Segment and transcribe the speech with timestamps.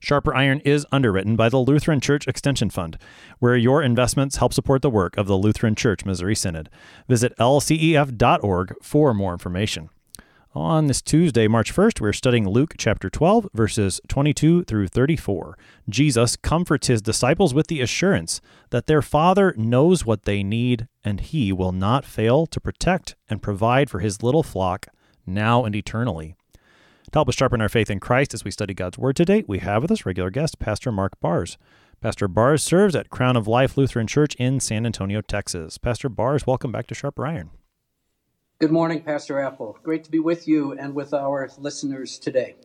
[0.00, 2.98] Sharper Iron is underwritten by the Lutheran Church Extension Fund,
[3.38, 6.68] where your investments help support the work of the Lutheran Church Missouri Synod.
[7.08, 9.90] Visit lcef.org for more information.
[10.56, 15.58] On this Tuesday, March 1st, we're studying Luke chapter 12, verses 22 through 34.
[15.86, 21.20] Jesus comforts his disciples with the assurance that their Father knows what they need and
[21.20, 24.86] he will not fail to protect and provide for his little flock
[25.26, 26.36] now and eternally.
[27.12, 29.60] To help us sharpen our faith in Christ as we study God's Word today, we
[29.60, 31.56] have with us regular guest, Pastor Mark Bars.
[32.00, 35.78] Pastor Bars serves at Crown of Life Lutheran Church in San Antonio, Texas.
[35.78, 37.50] Pastor Bars, welcome back to Sharp Iron.
[38.58, 39.78] Good morning, Pastor Apple.
[39.84, 42.56] Great to be with you and with our listeners today.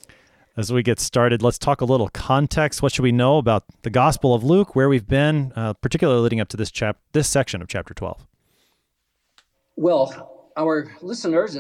[0.58, 2.82] As we get started, let's talk a little context.
[2.82, 6.40] What should we know about the Gospel of Luke, where we've been, uh, particularly leading
[6.40, 8.26] up to this chap this section of chapter 12?
[9.76, 11.58] Well, our listeners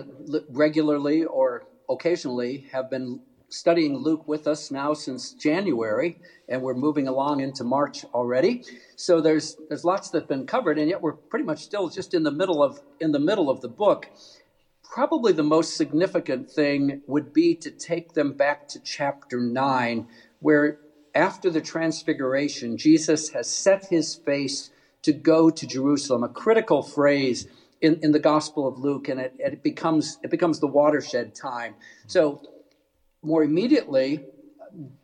[0.49, 7.07] regularly or occasionally have been studying Luke with us now since January, and we're moving
[7.07, 8.63] along into March already.
[8.95, 12.23] So there's there's lots that's been covered, and yet we're pretty much still just in
[12.23, 14.09] the middle of in the middle of the book.
[14.83, 20.07] Probably the most significant thing would be to take them back to chapter nine,
[20.39, 20.77] where
[21.15, 24.69] after the transfiguration, Jesus has set his face
[25.03, 26.23] to go to Jerusalem.
[26.23, 27.47] A critical phrase
[27.81, 31.75] in, in the Gospel of Luke, and it, it becomes it becomes the watershed time.
[32.07, 32.41] So
[33.21, 34.25] more immediately,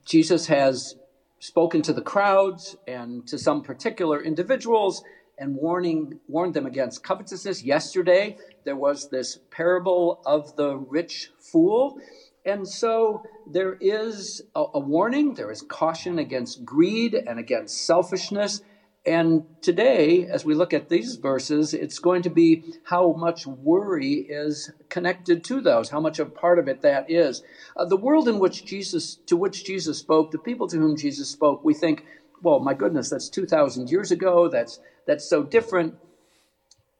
[0.06, 0.96] Jesus has
[1.40, 5.04] spoken to the crowds and to some particular individuals
[5.38, 7.64] and warning warned them against covetousness.
[7.64, 12.00] Yesterday there was this parable of the rich fool.
[12.44, 18.62] And so there is a, a warning, there is caution against greed and against selfishness
[19.08, 24.26] and today, as we look at these verses, it's going to be how much worry
[24.28, 27.42] is connected to those, how much a part of it that is.
[27.78, 31.30] Uh, the world in which Jesus, to which Jesus spoke, the people to whom Jesus
[31.30, 32.04] spoke, we think,
[32.42, 34.50] well, my goodness, that's 2,000 years ago.
[34.50, 35.96] That's, that's so different.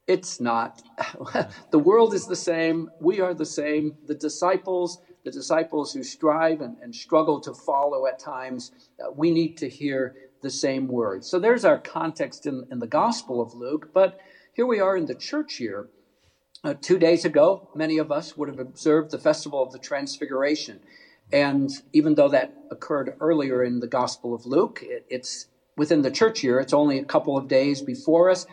[0.06, 0.80] It's not.
[1.70, 2.88] the world is the same.
[2.98, 3.98] We are the same.
[4.06, 9.30] The disciples, the disciples who strive and, and struggle to follow at times, uh, we
[9.30, 11.28] need to hear the same words.
[11.28, 13.90] So there's our context in, in the Gospel of Luke.
[13.92, 14.18] But
[14.54, 15.88] here we are in the church year.
[16.64, 20.80] Uh, two days ago, many of us would have observed the festival of the Transfiguration.
[21.32, 25.46] And even though that occurred earlier in the Gospel of Luke, it, it's
[25.76, 28.44] within the church year, it's only a couple of days before us.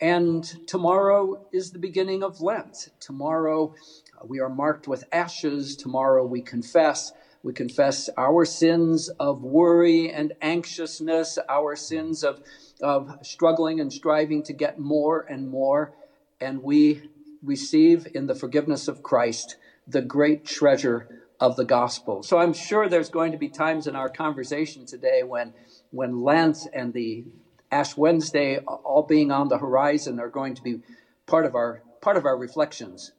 [0.00, 2.88] And tomorrow is the beginning of Lent.
[3.00, 3.72] Tomorrow
[4.20, 5.76] uh, we are marked with ashes.
[5.76, 7.12] Tomorrow we confess.
[7.44, 12.40] We confess our sins of worry and anxiousness, our sins of,
[12.80, 15.92] of struggling and striving to get more and more.
[16.40, 17.02] And we
[17.42, 19.56] receive in the forgiveness of Christ
[19.86, 21.06] the great treasure
[21.38, 22.22] of the gospel.
[22.22, 25.52] So I'm sure there's going to be times in our conversation today when,
[25.90, 27.24] when Lent and the
[27.70, 30.80] Ash Wednesday all being on the horizon are going to be
[31.26, 33.12] part of our part of our reflections.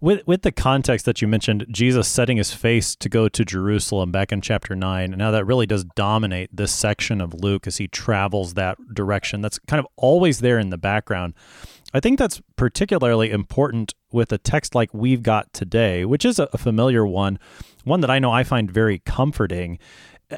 [0.00, 4.12] With with the context that you mentioned, Jesus setting his face to go to Jerusalem
[4.12, 7.78] back in chapter nine, and how that really does dominate this section of Luke as
[7.78, 9.40] he travels that direction.
[9.40, 11.34] That's kind of always there in the background.
[11.94, 16.46] I think that's particularly important with a text like we've got today, which is a
[16.56, 17.38] familiar one,
[17.84, 19.78] one that I know I find very comforting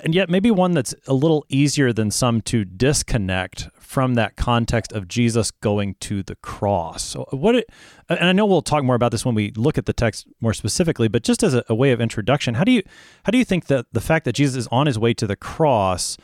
[0.03, 4.91] and yet maybe one that's a little easier than some to disconnect from that context
[4.91, 7.01] of Jesus going to the cross.
[7.01, 7.71] So uh, what it,
[8.09, 10.53] and I know we'll talk more about this when we look at the text more
[10.53, 12.83] specifically, but just as a, a way of introduction, how do you
[13.23, 15.37] how do you think that the fact that Jesus is on his way to the
[15.37, 16.17] cross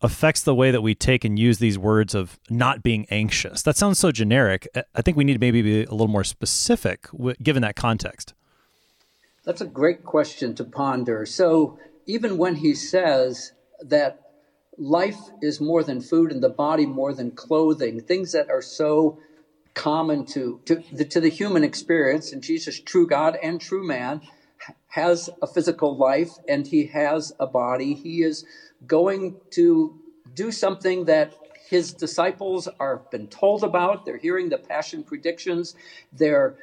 [0.00, 3.60] affects the way that we take and use these words of not being anxious?
[3.60, 4.66] That sounds so generic.
[4.94, 7.06] I think we need to maybe be a little more specific
[7.42, 8.32] given that context.
[9.44, 11.26] That's a great question to ponder.
[11.26, 13.52] So even when he says
[13.82, 14.29] that
[14.80, 19.18] life is more than food and the body more than clothing, things that are so
[19.74, 24.22] common to, to, the, to the human experience, and Jesus, true God and true man,
[24.88, 27.94] has a physical life and he has a body.
[27.94, 28.44] He is
[28.86, 29.94] going to
[30.34, 31.34] do something that
[31.68, 34.04] his disciples are been told about.
[34.04, 35.74] They're hearing the passion predictions.
[36.12, 36.56] They're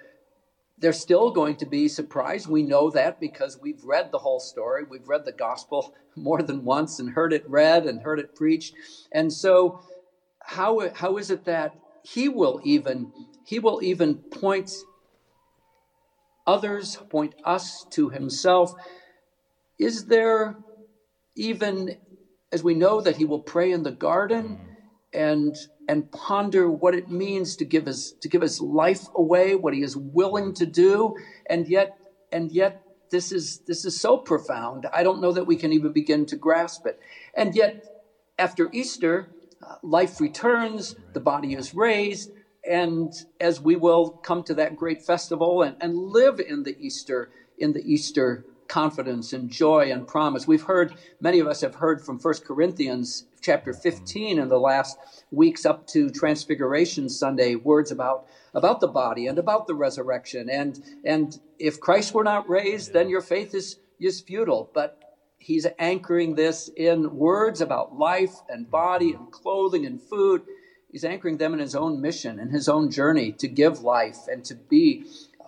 [0.80, 2.48] they're still going to be surprised.
[2.48, 4.84] We know that because we've read the whole story.
[4.84, 8.74] We've read the gospel more than once and heard it read and heard it preached.
[9.12, 9.82] And so,
[10.42, 13.12] how, how is it that he will even
[13.46, 14.72] he will even point
[16.46, 18.74] others, point us to himself.
[19.78, 20.58] Is there
[21.36, 21.98] even
[22.52, 24.74] as we know that he will pray in the garden mm-hmm.
[25.14, 25.56] and
[25.88, 29.82] and ponder what it means to give his to give his life away, what he
[29.84, 31.16] is willing to do,
[31.50, 31.98] and yet
[32.32, 32.82] and yet
[33.12, 34.88] this is this is so profound.
[34.94, 37.00] I don't know that we can even begin to grasp it.
[37.36, 37.86] And yet
[38.38, 39.30] after Easter,
[39.66, 42.32] uh, life returns, the body is raised,
[42.70, 47.30] and as we will come to that great festival and, and live in the Easter
[47.58, 50.48] in the Easter confidence and joy and promise.
[50.48, 53.82] We've heard, many of us have heard from 1 Corinthians chapter mm-hmm.
[53.82, 54.98] 15 in the last
[55.32, 60.50] weeks up to Transfiguration Sunday, words about, about the body and about the resurrection.
[60.50, 64.70] And, and if Christ were not raised, then your faith is, is futile.
[64.74, 65.02] But
[65.38, 69.24] he's anchoring this in words about life and body mm-hmm.
[69.24, 70.44] and clothing and food.
[70.92, 74.44] He's anchoring them in his own mission and his own journey to give life and
[74.46, 75.06] to be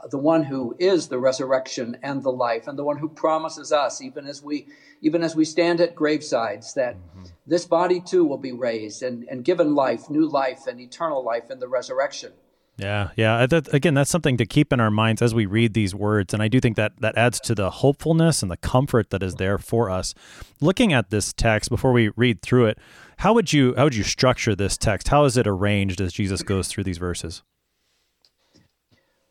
[0.10, 4.02] the one who is the resurrection and the life and the one who promises us
[4.02, 4.68] even as we
[5.02, 7.24] even as we stand at gravesides that mm-hmm.
[7.48, 11.50] this body too will be raised and, and given life new life and eternal life
[11.50, 12.32] in the resurrection.
[12.78, 15.94] Yeah yeah that, again that's something to keep in our minds as we read these
[15.94, 19.22] words and i do think that that adds to the hopefulness and the comfort that
[19.22, 20.14] is there for us.
[20.62, 22.78] Looking at this text before we read through it
[23.18, 25.10] how would you how would you structure this text?
[25.10, 27.44] How is it arranged as jesus goes through these verses?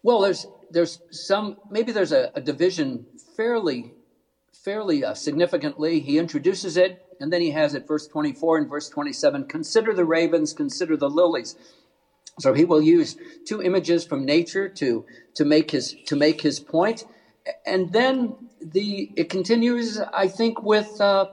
[0.03, 3.06] Well there's there's some maybe there's a, a division
[3.37, 3.93] fairly
[4.53, 6.00] fairly uh, significantly.
[6.00, 9.44] He introduces it, and then he has it, verse 24 and verse 27.
[9.44, 11.55] Consider the ravens, consider the lilies.
[12.38, 13.17] So he will use
[13.47, 15.05] two images from nature to
[15.35, 17.05] to make his to make his point,
[17.67, 19.99] and then the it continues.
[19.99, 21.26] I think with uh,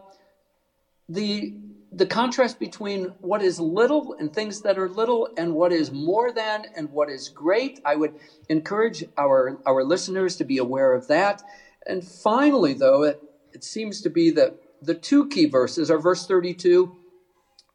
[1.07, 1.53] the
[1.95, 6.29] the contrast between what is little and things that are little and what is more
[6.29, 7.79] than and what is great.
[7.85, 8.15] I would
[8.49, 11.41] encourage our, our listeners to be aware of that.
[11.87, 13.21] And finally, though, it,
[13.53, 16.97] it seems to be that the two key verses are verse 32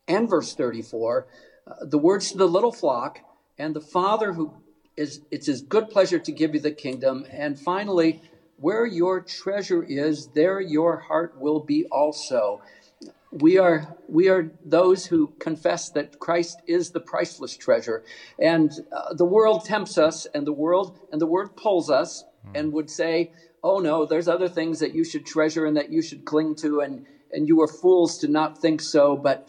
[0.06, 1.26] and verse 34.
[1.66, 3.20] Uh, the words to the little flock
[3.56, 4.52] and the Father who
[4.99, 7.25] is, it's his good pleasure to give you the kingdom.
[7.31, 8.20] And finally,
[8.56, 12.61] where your treasure is, there your heart will be also
[13.32, 18.02] we are we are those who confess that Christ is the priceless treasure,
[18.38, 22.58] and uh, the world tempts us, and the world and the world pulls us, mm.
[22.58, 23.30] and would say,
[23.62, 26.80] "Oh no, there's other things that you should treasure and that you should cling to,
[26.80, 29.48] and and you are fools to not think so." But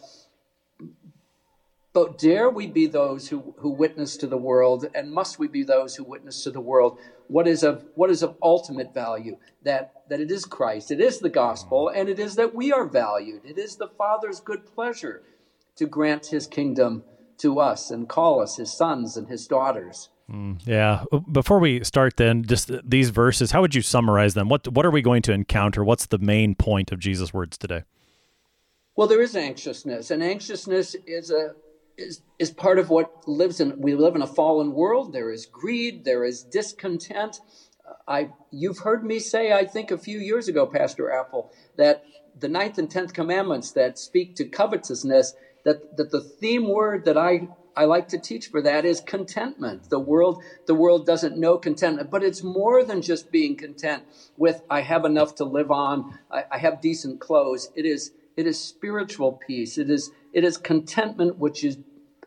[1.92, 5.62] but dare we be those who, who witness to the world, and must we be
[5.62, 6.98] those who witness to the world
[7.32, 9.38] what is of what is of ultimate value?
[9.62, 12.86] That that it is Christ, it is the gospel, and it is that we are
[12.86, 13.42] valued.
[13.44, 15.22] It is the Father's good pleasure
[15.76, 17.04] to grant his kingdom
[17.38, 20.10] to us and call us his sons and his daughters.
[20.30, 21.04] Mm, yeah.
[21.30, 24.48] Before we start, then, just these verses, how would you summarize them?
[24.50, 25.82] What what are we going to encounter?
[25.82, 27.82] What's the main point of Jesus' words today?
[28.94, 31.54] Well, there is anxiousness, and anxiousness is a
[31.96, 35.46] is, is part of what lives in we live in a fallen world there is
[35.46, 37.40] greed there is discontent
[38.08, 42.02] i you've heard me say i think a few years ago pastor apple that
[42.38, 45.34] the ninth and tenth commandments that speak to covetousness
[45.64, 49.88] that that the theme word that i I like to teach for that is contentment.
[49.88, 54.04] The world, the world doesn't know contentment, but it's more than just being content
[54.36, 57.68] with I have enough to live on, I, I have decent clothes.
[57.74, 59.78] It is it is spiritual peace.
[59.78, 61.78] It is it is contentment which is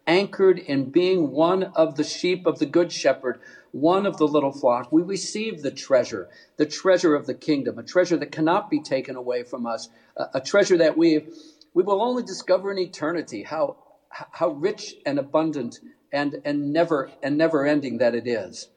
[0.08, 3.40] anchored in being one of the sheep of the good shepherd,
[3.72, 4.92] one of the little flock.
[4.92, 9.16] We receive the treasure, the treasure of the kingdom, a treasure that cannot be taken
[9.16, 11.28] away from us, a, a treasure that we
[11.74, 13.44] we will only discover in eternity.
[13.44, 13.78] How
[14.10, 15.80] how rich and abundant
[16.12, 18.70] and and never and never ending that it is.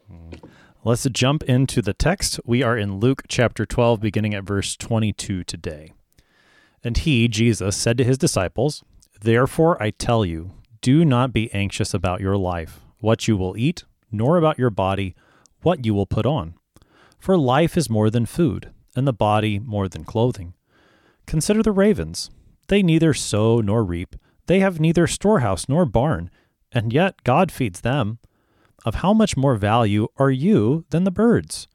[0.84, 2.40] Let's jump into the text.
[2.44, 5.92] We are in Luke chapter 12 beginning at verse 22 today.
[6.84, 8.84] And he, Jesus, said to his disciples,
[9.20, 13.84] Therefore I tell you, do not be anxious about your life, what you will eat,
[14.12, 15.14] nor about your body,
[15.62, 16.54] what you will put on.
[17.18, 20.54] For life is more than food, and the body more than clothing.
[21.26, 22.30] Consider the ravens.
[22.68, 24.14] They neither sow nor reap,
[24.46, 26.30] they have neither storehouse nor barn,
[26.72, 28.18] and yet God feeds them.
[28.84, 31.66] Of how much more value are you than the birds?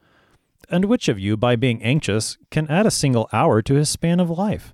[0.70, 4.20] And which of you, by being anxious, can add a single hour to his span
[4.20, 4.74] of life?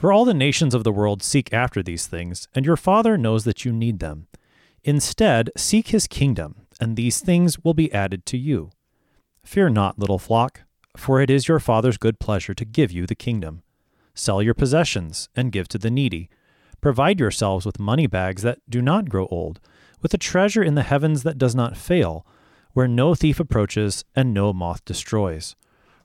[0.00, 3.44] For all the nations of the world seek after these things, and your Father knows
[3.44, 4.28] that you need them.
[4.82, 8.70] Instead, seek his kingdom, and these things will be added to you.
[9.44, 10.62] Fear not, little flock,
[10.96, 13.62] for it is your Father's good pleasure to give you the kingdom.
[14.14, 16.30] Sell your possessions and give to the needy.
[16.80, 19.60] Provide yourselves with money bags that do not grow old,
[20.00, 22.26] with a treasure in the heavens that does not fail,
[22.72, 25.56] where no thief approaches and no moth destroys.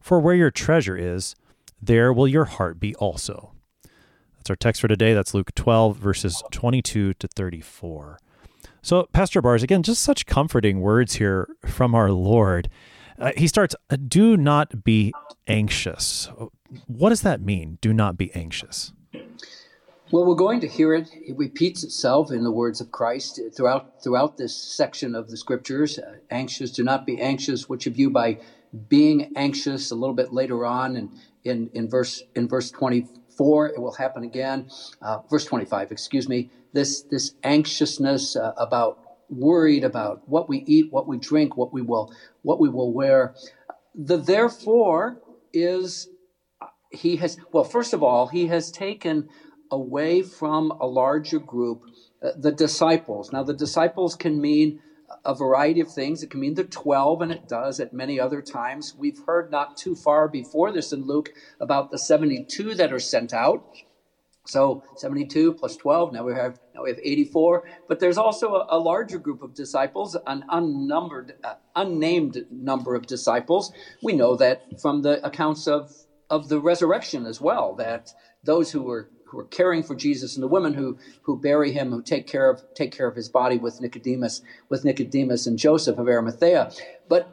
[0.01, 1.33] For where your treasure is,
[1.81, 3.54] there will your heart be also.
[4.45, 5.15] That's our text for today.
[5.15, 8.19] That's Luke 12, verses 22 to 34.
[8.83, 12.69] So, Pastor Bars, again, just such comforting words here from our Lord.
[13.17, 13.75] Uh, he starts,
[14.07, 15.15] Do not be
[15.47, 16.29] anxious.
[16.85, 17.79] What does that mean?
[17.81, 18.93] Do not be anxious.
[20.11, 21.09] Well, we're going to hear it.
[21.11, 25.97] It repeats itself in the words of Christ throughout throughout this section of the scriptures.
[25.97, 27.67] Uh, anxious, do not be anxious.
[27.67, 28.37] Which of you, by
[28.89, 31.09] being anxious, a little bit later on, and
[31.43, 34.69] in, in verse in verse twenty four, it will happen again.
[35.01, 36.49] Uh, verse twenty five, excuse me.
[36.73, 38.99] This this anxiousness uh, about
[39.29, 43.35] worried about what we eat, what we drink, what we will what we will wear.
[43.93, 45.21] The therefore
[45.53, 46.09] is
[46.91, 49.29] he has, well, first of all, he has taken
[49.71, 51.81] away from a larger group
[52.23, 53.31] uh, the disciples.
[53.31, 54.79] Now, the disciples can mean
[55.23, 56.23] a variety of things.
[56.23, 58.93] It can mean the 12, and it does at many other times.
[58.97, 63.33] We've heard not too far before this in Luke about the 72 that are sent
[63.33, 63.63] out.
[64.47, 67.63] So 72 plus 12, now we have now we have 84.
[67.87, 73.07] But there's also a, a larger group of disciples, an unnumbered, uh, unnamed number of
[73.07, 73.71] disciples.
[74.03, 75.91] We know that from the accounts of
[76.29, 80.43] of the resurrection as well, that those who were who are caring for Jesus and
[80.43, 83.57] the women who who bury him, who take care of take care of his body
[83.57, 86.71] with Nicodemus, with Nicodemus and Joseph of Arimathea.
[87.07, 87.31] But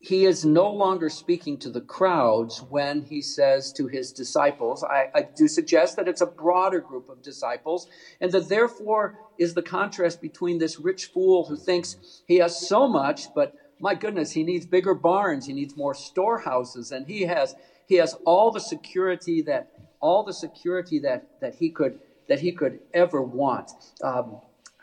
[0.00, 5.06] he is no longer speaking to the crowds when he says to his disciples, I,
[5.14, 7.86] I, do suggest that it's a broader group of disciples,
[8.20, 12.86] and that therefore is the contrast between this rich fool who thinks he has so
[12.86, 17.54] much, but my goodness, he needs bigger barns, he needs more storehouses, and he has
[17.86, 19.70] he has all the security that
[20.04, 23.72] all the security that that he could that he could ever want.
[24.02, 24.38] Um,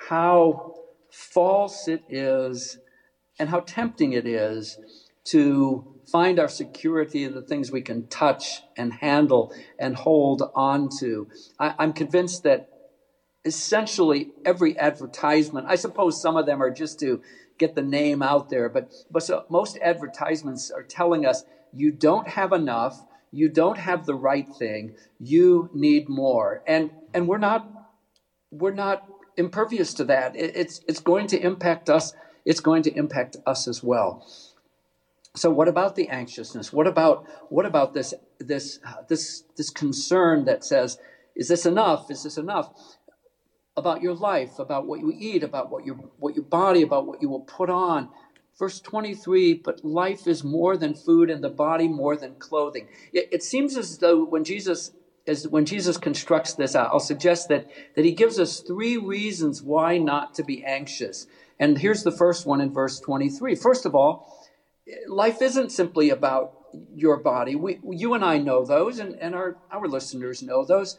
[0.09, 0.75] how
[1.11, 2.79] false it is,
[3.39, 4.79] and how tempting it is
[5.25, 10.89] to find our security in the things we can touch and handle and hold on
[10.99, 11.29] to.
[11.59, 12.69] I, I'm convinced that
[13.45, 17.21] essentially every advertisement, I suppose some of them are just to
[17.59, 22.29] get the name out there, but, but so most advertisements are telling us you don't
[22.29, 26.61] have enough, you don't have the right thing, you need more.
[26.67, 27.67] And and we're not
[28.51, 29.03] we're not
[29.37, 30.35] impervious to that.
[30.35, 32.13] It, it's it's going to impact us.
[32.45, 34.25] It's going to impact us as well.
[35.35, 36.73] So what about the anxiousness?
[36.73, 40.97] What about what about this this this this concern that says,
[41.35, 42.11] is this enough?
[42.11, 42.69] Is this enough?
[43.77, 47.21] About your life, about what you eat, about what your what your body, about what
[47.21, 48.09] you will put on.
[48.59, 52.87] Verse 23, but life is more than food and the body more than clothing.
[53.11, 54.91] It, it seems as though when Jesus
[55.27, 59.61] as when Jesus constructs this out, I'll suggest that, that he gives us three reasons
[59.61, 61.27] why not to be anxious.
[61.59, 63.55] And here's the first one in verse 23.
[63.55, 64.27] First of all,
[65.07, 66.53] life isn't simply about
[66.95, 67.55] your body.
[67.55, 70.97] We, you and I know those, and, and our, our listeners know those.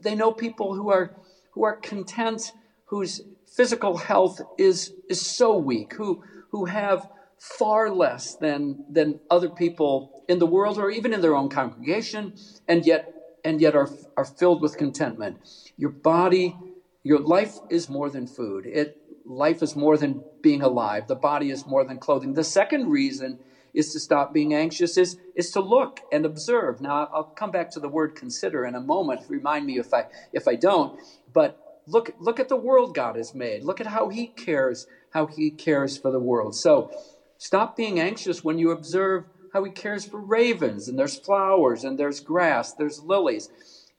[0.00, 1.16] They know people who are,
[1.52, 2.52] who are content,
[2.86, 3.22] whose
[3.56, 10.12] physical health is, is so weak, who, who have far less than, than other people
[10.28, 12.34] in the world or even in their own congregation,
[12.68, 15.38] and yet, and yet are, are filled with contentment.
[15.78, 16.58] Your body,
[17.04, 18.66] your life is more than food.
[18.66, 21.08] It, life is more than being alive.
[21.08, 22.34] The body is more than clothing.
[22.34, 23.40] The second reason
[23.74, 26.80] is to stop being anxious is, is to look and observe.
[26.80, 29.22] Now, I'll come back to the word consider in a moment.
[29.28, 30.94] Remind me if I, if I don't.
[31.32, 33.64] But look, look at the world God has made.
[33.64, 36.54] Look at how he cares how he cares for the world.
[36.56, 36.90] So
[37.38, 41.98] stop being anxious when you observe how he cares for ravens, and there's flowers, and
[41.98, 43.48] there's grass, there's lilies.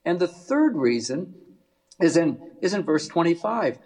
[0.06, 1.36] And the third reason
[2.02, 3.78] is in, is in verse 25.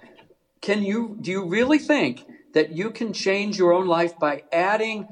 [0.62, 5.08] Can you, do you really think that you can change your own life by adding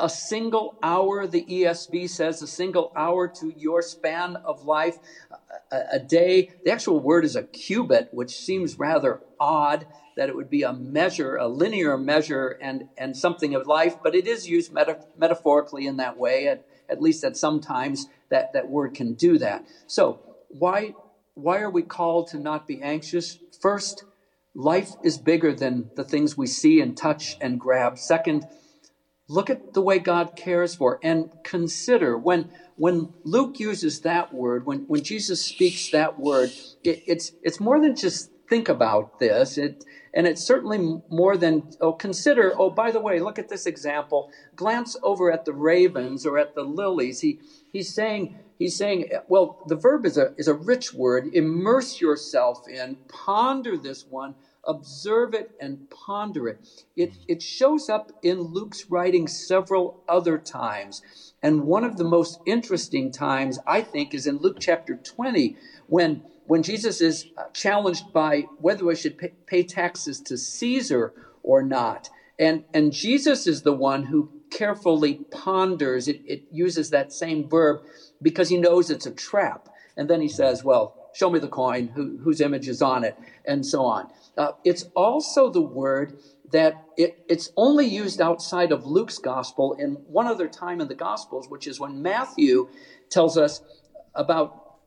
[0.00, 4.98] a single hour, the ESV says, a single hour to your span of life,
[5.70, 6.50] a, a, day.
[6.64, 10.72] The actual word is a cubit, which seems rather odd that it would be a
[10.72, 15.86] measure, a linear measure, and, and something of life, but it is used meta- metaphorically
[15.86, 19.64] in that way, at, at least at some times that, that word can do that.
[19.86, 20.94] So, why,
[21.34, 23.38] why are we called to not be anxious?
[23.60, 24.04] First,
[24.54, 27.98] life is bigger than the things we see and touch and grab.
[27.98, 28.46] Second,
[29.30, 34.66] look at the way God cares for and consider when when Luke uses that word,
[34.66, 36.50] when, when Jesus speaks that word,
[36.84, 39.58] it, it's it's more than just think about this.
[39.58, 39.84] It
[40.14, 44.30] and it's certainly more than oh consider, oh by the way, look at this example.
[44.56, 47.22] Glance over at the ravens or at the lilies.
[47.22, 47.40] He
[47.72, 51.28] he's saying he's saying, well, the verb is a is a rich word.
[51.32, 54.36] Immerse yourself in, ponder this one
[54.70, 56.66] observe it and ponder it.
[56.96, 61.02] It, it shows up in Luke's writing several other times.
[61.42, 65.56] And one of the most interesting times, I think, is in Luke chapter 20,
[65.88, 71.12] when, when Jesus is uh, challenged by whether we should pay, pay taxes to Caesar
[71.42, 72.08] or not.
[72.38, 76.08] And, and Jesus is the one who carefully ponders.
[76.08, 77.82] It, it uses that same verb
[78.22, 79.68] because he knows it's a trap.
[79.96, 83.16] And then he says, Well, show me the coin, who, whose image is on it,
[83.44, 84.08] and so on.
[84.40, 86.18] Uh, it's also the word
[86.50, 90.94] that it, it's only used outside of Luke's gospel in one other time in the
[90.94, 92.70] gospels, which is when Matthew
[93.10, 93.60] tells us
[94.14, 94.78] about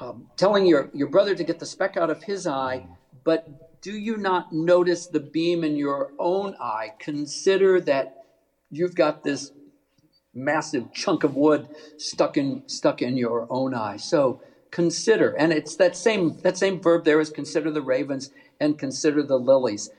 [0.00, 2.86] um, telling your, your brother to get the speck out of his eye,
[3.22, 6.92] but do you not notice the beam in your own eye?
[6.98, 8.14] Consider that
[8.70, 9.50] you've got this
[10.34, 13.96] massive chunk of wood stuck in stuck in your own eye.
[13.98, 14.40] So
[14.70, 18.30] consider, and it's that same that same verb there is consider the ravens
[18.62, 19.90] and consider the lilies.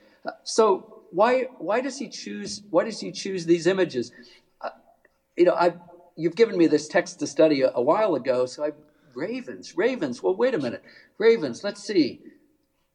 [0.42, 4.10] So why why does he choose why does he choose these images?
[4.60, 4.70] Uh,
[5.36, 5.74] you know, I
[6.16, 8.70] you've given me this text to study a, a while ago, so I
[9.14, 10.22] ravens, ravens.
[10.22, 10.82] Well, wait a minute,
[11.18, 11.62] ravens.
[11.62, 12.20] Let's see.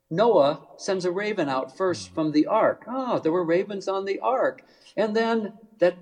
[0.10, 2.84] Noah sends a raven out first from the ark.
[2.88, 4.64] Ah, oh, there were ravens on the ark,
[4.98, 6.00] and then that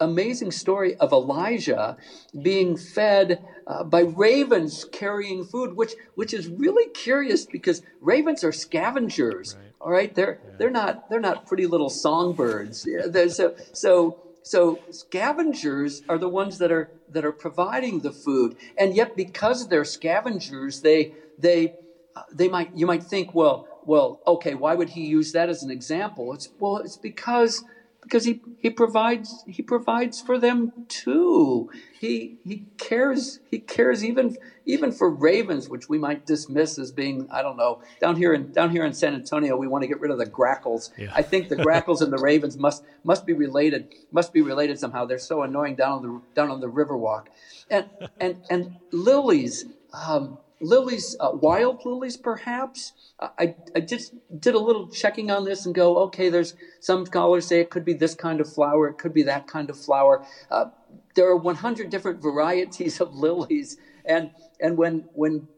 [0.00, 1.96] amazing story of Elijah
[2.42, 8.52] being fed uh, by ravens carrying food, which which is really curious because ravens are
[8.52, 9.54] scavengers.
[9.56, 9.72] Right.
[9.80, 10.50] All right, they're yeah.
[10.58, 12.86] they're not they're not pretty little songbirds.
[12.86, 18.56] Yeah, so so so scavengers are the ones that are that are providing the food,
[18.76, 21.74] and yet because they're scavengers, they they
[22.16, 25.62] uh, they might you might think well well okay why would he use that as
[25.62, 26.32] an example?
[26.32, 27.62] It's well it's because
[28.02, 31.70] because he, he provides he provides for them too.
[31.98, 34.36] He he cares he cares even
[34.66, 38.52] even for ravens, which we might dismiss as being I don't know down here in
[38.52, 40.90] down here in San Antonio we want to get rid of the grackles.
[40.96, 41.12] Yeah.
[41.14, 45.04] I think the grackles and the ravens must must be related must be related somehow.
[45.04, 47.26] They're so annoying down on the down on the Riverwalk,
[47.70, 47.86] and
[48.18, 49.66] and and lilies.
[49.92, 52.92] Um, lilies, uh, wild lilies, perhaps.
[53.38, 57.46] I, I just did a little checking on this and go, okay, there's some scholars
[57.46, 60.22] say it could be this kind of flower, it could be that kind of flower.
[60.50, 60.66] Uh,
[61.16, 65.48] there are 100 different varieties of lilies, and and when when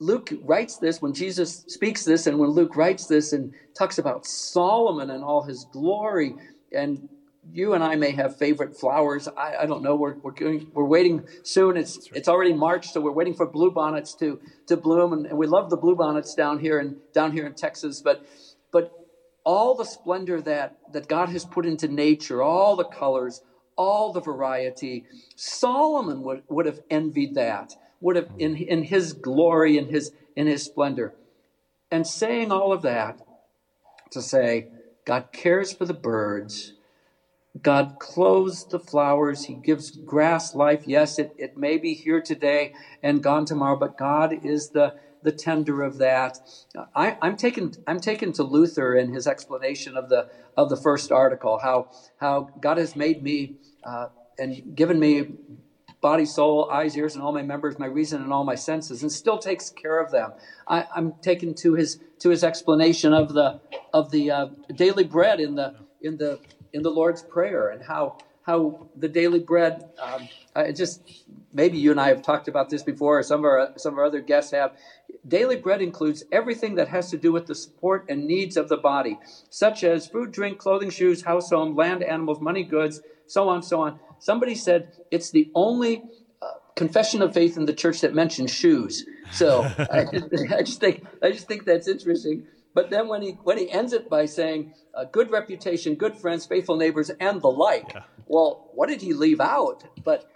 [0.00, 4.26] Luke writes this, when Jesus speaks this, and when Luke writes this and talks about
[4.26, 6.36] Solomon and all his glory,
[6.72, 7.08] and
[7.52, 9.28] you and I may have favorite flowers.
[9.28, 9.96] I, I don't know.
[9.96, 11.76] We're we're going, we're waiting soon.
[11.76, 12.18] It's right.
[12.18, 15.70] it's already March, so we're waiting for bluebonnets to to bloom, and, and we love
[15.70, 18.00] the bluebonnets down here and down here in Texas.
[18.00, 18.26] But
[18.72, 18.92] but
[19.44, 23.42] all the splendor that that God has put into nature, all the colors,
[23.76, 25.04] all the variety,
[25.34, 27.74] Solomon would would have envied that.
[28.00, 31.14] Would have in in his glory and his in his splendor,
[31.90, 33.20] and saying all of that
[34.10, 34.66] to say
[35.06, 36.74] God cares for the birds
[37.62, 39.44] God clothes the flowers.
[39.44, 40.82] He gives grass life.
[40.86, 45.32] Yes, it, it may be here today and gone tomorrow, but God is the, the
[45.32, 46.38] tender of that.
[46.94, 51.10] I, am taken I'm taken to Luther in his explanation of the of the first
[51.12, 55.26] article, how how God has made me uh, and given me
[56.00, 59.10] body, soul, eyes, ears, and all my members, my reason and all my senses, and
[59.10, 60.32] still takes care of them.
[60.68, 63.60] I, am taken to his to his explanation of the
[63.92, 66.38] of the uh, daily bread in the in the
[66.72, 69.84] in the Lord's Prayer and how how the daily bread.
[70.00, 71.00] Um, I just
[71.52, 73.98] maybe you and I have talked about this before, or some of our some of
[73.98, 74.72] our other guests have.
[75.26, 78.76] Daily bread includes everything that has to do with the support and needs of the
[78.76, 79.18] body,
[79.50, 83.80] such as food, drink, clothing, shoes, house, home, land, animals, money, goods, so on, so
[83.80, 83.98] on.
[84.18, 86.04] Somebody said it's the only
[86.40, 89.04] uh, confession of faith in the church that mentions shoes.
[89.32, 92.44] So I, just, I just think I just think that's interesting.
[92.76, 96.44] But then when he when he ends it by saying a good reputation, good friends,
[96.44, 98.02] faithful neighbors, and the like, yeah.
[98.26, 99.84] well, what did he leave out?
[100.04, 100.26] But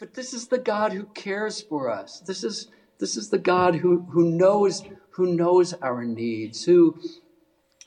[0.00, 2.18] but this is the God who cares for us.
[2.20, 6.96] This is this is the God who who knows who knows our needs, who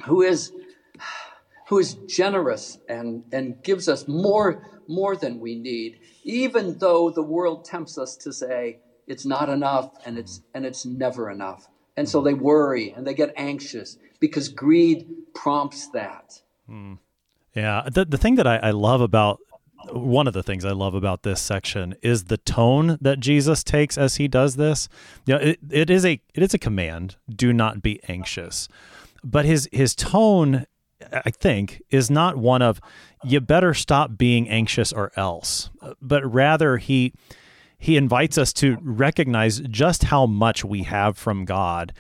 [0.06, 0.52] who is
[1.70, 7.24] who is generous and, and gives us more more than we need, even though the
[7.24, 11.68] world tempts us to say, it's not enough and it's and it's never enough.
[11.98, 16.42] And so they worry and they get anxious because greed prompts that.
[16.70, 17.00] Mm.
[17.54, 17.88] Yeah.
[17.92, 19.40] The, the thing that I, I love about
[19.92, 23.98] one of the things I love about this section is the tone that Jesus takes
[23.98, 24.90] as he does this.
[25.26, 28.68] You know, it, it is a it is a command, do not be anxious.
[29.24, 30.66] But his his tone
[31.12, 32.80] I think is not one of
[33.24, 35.70] you better stop being anxious or else,
[36.02, 37.14] but rather he
[37.86, 41.94] he invites us to recognize just how much we have from God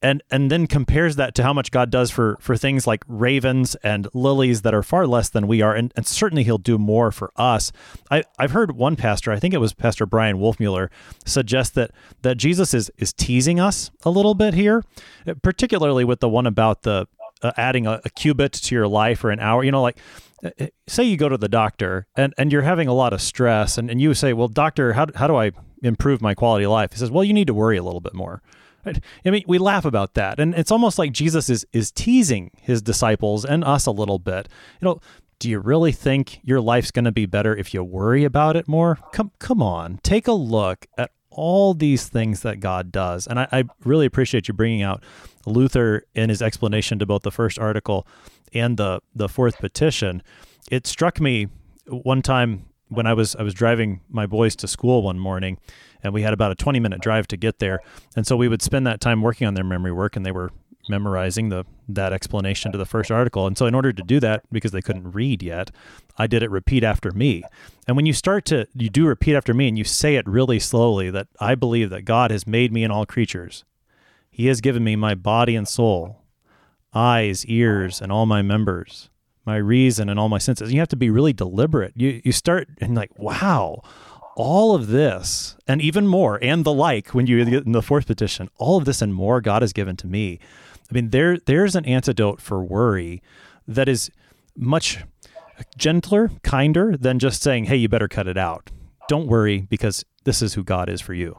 [0.00, 3.74] and and then compares that to how much God does for for things like ravens
[3.82, 7.10] and lilies that are far less than we are, and, and certainly He'll do more
[7.10, 7.72] for us.
[8.08, 10.90] I, I've heard one pastor, I think it was Pastor Bryan Wolfmueller,
[11.24, 11.90] suggest that
[12.22, 14.84] that Jesus is is teasing us a little bit here,
[15.42, 17.08] particularly with the one about the
[17.42, 19.64] uh, adding a, a cubit to your life or an hour.
[19.64, 19.98] You know, like
[20.44, 23.78] Uh, say you go to the doctor and, and you're having a lot of stress
[23.78, 25.52] and, and you say, well, doctor, how, how do I
[25.82, 26.92] improve my quality of life?
[26.92, 28.42] He says, well, you need to worry a little bit more.
[28.84, 32.82] I mean, we laugh about that, and it's almost like Jesus is is teasing his
[32.82, 34.48] disciples and us a little bit.
[34.80, 35.00] You know,
[35.38, 38.66] do you really think your life's going to be better if you worry about it
[38.68, 38.98] more?
[39.12, 43.48] Come, come on, take a look at all these things that God does, and I,
[43.52, 45.02] I really appreciate you bringing out
[45.46, 48.06] Luther in his explanation to both the first article
[48.54, 50.22] and the the fourth petition.
[50.70, 51.48] It struck me
[51.88, 55.58] one time when I was I was driving my boys to school one morning
[56.02, 57.80] and we had about a 20 minute drive to get there.
[58.16, 60.50] And so we would spend that time working on their memory work, and they were
[60.88, 63.46] memorizing the that explanation to the first article.
[63.46, 65.70] And so in order to do that, because they couldn't read yet,
[66.16, 67.44] I did it repeat after me.
[67.86, 70.58] And when you start to you do repeat after me and you say it really
[70.58, 73.64] slowly that I believe that God has made me in all creatures.
[74.30, 76.22] He has given me my body and soul,
[76.94, 79.10] eyes, ears, and all my members,
[79.44, 80.72] my reason and all my senses.
[80.72, 81.92] You have to be really deliberate.
[81.94, 83.82] You you start and like, wow,
[84.34, 88.06] all of this and even more and the like when you get in the fourth
[88.06, 90.38] petition all of this and more god has given to me
[90.92, 93.22] i mean there there's an antidote for worry
[93.66, 94.10] that is
[94.54, 95.04] much
[95.76, 98.70] gentler kinder than just saying hey you better cut it out.
[99.08, 101.38] Don't worry because this is who god is for you.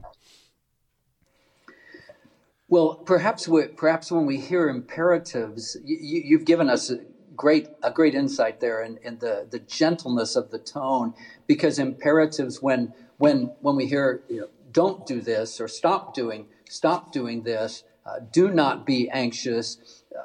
[2.67, 6.91] Well perhaps we, perhaps when we hear imperatives you, you've given us
[7.35, 11.13] great a great insight there in, in the the gentleness of the tone
[11.47, 16.47] because imperatives when when when we hear you know, don't do this or stop doing
[16.67, 20.03] stop doing this uh, do not be anxious.
[20.13, 20.23] Uh,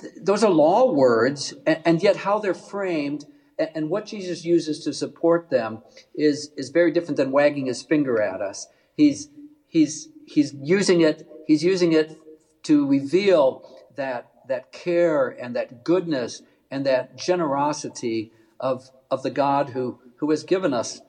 [0.00, 3.26] th- those are law words and, and, yet how they're framed
[3.58, 5.82] and, and what jesus uses to support them
[6.14, 8.68] is is very different than wagging his finger at us.
[8.96, 9.28] He's
[9.66, 12.18] he's he's using it he's using it
[12.64, 19.70] to reveal that that care and that goodness and that generosity of, of the God
[19.70, 21.00] who, who has given us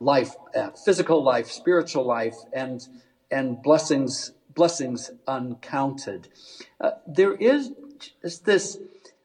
[0.00, 2.86] life, uh, physical life, spiritual life, and,
[3.30, 6.28] and blessings, blessings uncounted.
[6.80, 7.72] Uh, there is
[8.44, 8.78] this,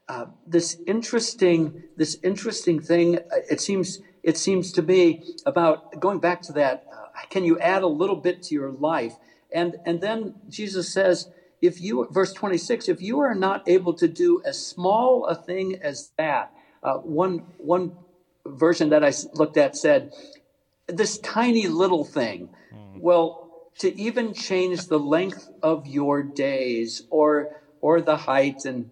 [0.08, 3.16] uh, this interesting, this interesting thing.
[3.16, 6.84] Uh, it seems, it seems to me about going back to that.
[6.92, 9.16] Uh, can you add a little bit to your life?
[9.52, 11.28] And, and then Jesus says,
[11.60, 15.78] if you, verse 26, if you are not able to do as small a thing
[15.82, 17.96] as that, uh, one, one
[18.46, 20.12] version that I looked at said,
[20.86, 22.48] this tiny little thing.
[22.72, 23.00] Mm.
[23.00, 23.47] Well,
[23.78, 28.90] to even change the length of your days or, or the height and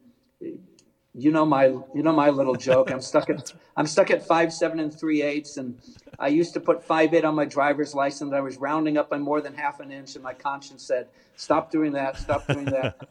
[1.18, 2.90] you know my you know my little joke.
[2.90, 5.78] I'm stuck at I'm stuck at five seven and three eighths, and
[6.18, 8.32] I used to put five eight on my driver's license.
[8.32, 11.70] I was rounding up by more than half an inch, and my conscience said, "Stop
[11.70, 12.18] doing that!
[12.18, 13.08] Stop doing that."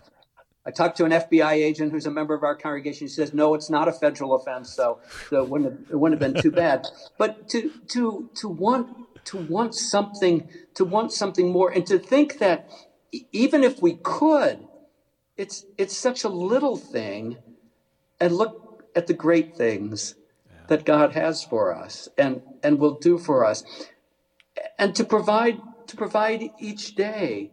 [0.68, 3.08] I talked to an FBI agent who's a member of our congregation.
[3.08, 6.22] He says, "No, it's not a federal offense, so, so it wouldn't have, it wouldn't
[6.22, 6.86] have been too bad."
[7.18, 12.40] But to to to want to want something to want something more, and to think
[12.40, 12.70] that
[13.32, 14.68] even if we could,
[15.38, 17.38] it's it's such a little thing
[18.20, 20.16] and look at the great things
[20.50, 20.68] yeah.
[20.68, 23.64] that God has for us and, and will do for us.
[24.80, 27.52] And to provide to provide each day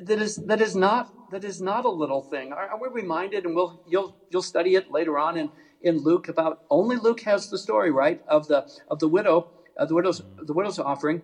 [0.00, 2.52] that is that is not that is not a little thing.
[2.52, 5.50] Are, are we reminded, and we'll you'll you'll study it later on in,
[5.82, 9.88] in Luke about only Luke has the story, right, of the of the widow, of
[9.88, 10.46] the widow's mm-hmm.
[10.46, 11.22] the widow's offering,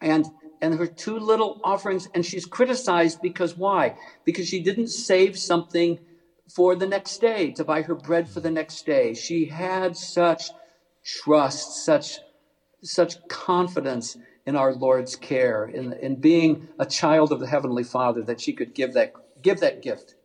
[0.00, 0.26] and
[0.60, 3.96] and her two little offerings, and she's criticized because why?
[4.24, 5.98] Because she didn't save something
[6.54, 9.14] for the next day, to buy her bread for the next day.
[9.14, 10.50] She had such
[11.04, 12.18] trust, such,
[12.82, 18.22] such confidence in our Lord's care, in, in being a child of the Heavenly Father,
[18.22, 20.16] that she could give that, give that gift.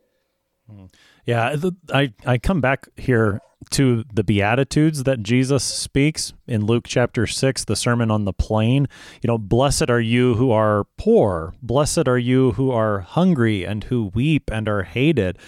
[0.68, 0.86] Hmm.
[1.24, 1.56] Yeah,
[1.92, 7.64] I, I come back here to the Beatitudes that Jesus speaks in Luke chapter 6,
[7.64, 8.88] the Sermon on the Plain.
[9.22, 13.84] You know, blessed are you who are poor, blessed are you who are hungry and
[13.84, 15.38] who weep and are hated.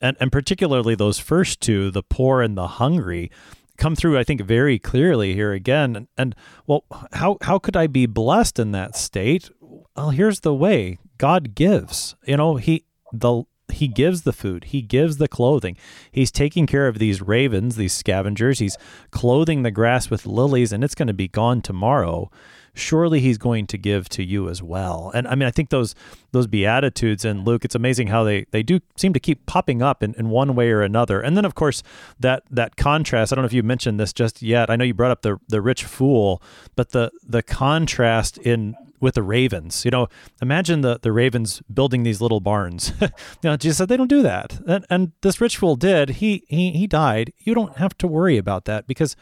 [0.00, 3.30] And, and particularly those first two, the poor and the hungry,
[3.76, 5.96] come through, I think, very clearly here again.
[5.96, 6.34] And, and
[6.66, 9.50] well, how, how could I be blessed in that state?
[9.60, 12.14] Well, here's the way God gives.
[12.26, 13.44] You know, He, the
[13.82, 15.76] he gives the food, he gives the clothing.
[16.12, 18.60] He's taking care of these ravens, these scavengers.
[18.60, 18.78] He's
[19.10, 22.30] clothing the grass with lilies, and it's going to be gone tomorrow.
[22.74, 25.10] Surely he's going to give to you as well.
[25.16, 25.96] And I mean, I think those
[26.30, 30.00] those beatitudes in Luke, it's amazing how they they do seem to keep popping up
[30.00, 31.20] in, in one way or another.
[31.20, 31.82] And then of course
[32.20, 33.32] that that contrast.
[33.32, 34.70] I don't know if you mentioned this just yet.
[34.70, 36.40] I know you brought up the the rich fool,
[36.76, 39.84] but the the contrast in with the ravens.
[39.84, 40.06] You know,
[40.40, 42.92] imagine the, the ravens building these little barns.
[43.00, 43.08] you
[43.42, 44.60] know, Jesus said they don't do that.
[44.66, 46.10] And, and this fool did.
[46.10, 47.32] He, he, he died.
[47.40, 49.16] You don't have to worry about that because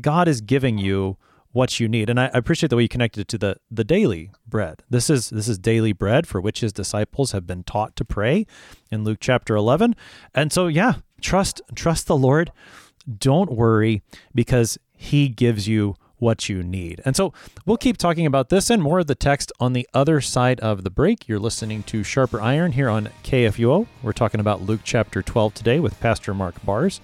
[0.00, 1.16] God is giving you
[1.50, 2.10] what you need.
[2.10, 4.82] And I, I appreciate the way you connected it to the, the daily bread.
[4.90, 8.46] This is, this is daily bread for which his disciples have been taught to pray
[8.90, 9.96] in Luke chapter 11.
[10.34, 12.52] And so, yeah, trust, trust the Lord.
[13.18, 14.02] Don't worry
[14.34, 17.02] because he gives you what you need.
[17.04, 17.34] And so
[17.66, 20.84] we'll keep talking about this and more of the text on the other side of
[20.84, 21.28] the break.
[21.28, 23.88] You're listening to Sharper Iron here on KFUO.
[24.04, 27.00] We're talking about Luke chapter 12 today with Pastor Mark Bars.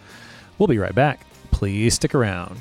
[0.57, 1.27] We'll be right back.
[1.51, 2.61] Please stick around.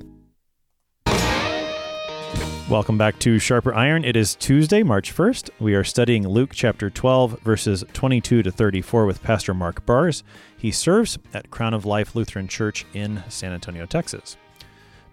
[2.71, 4.05] Welcome back to Sharper Iron.
[4.05, 5.49] It is Tuesday, March 1st.
[5.59, 10.23] We are studying Luke chapter 12, verses 22 to 34 with Pastor Mark Bars.
[10.57, 14.37] He serves at Crown of Life Lutheran Church in San Antonio, Texas.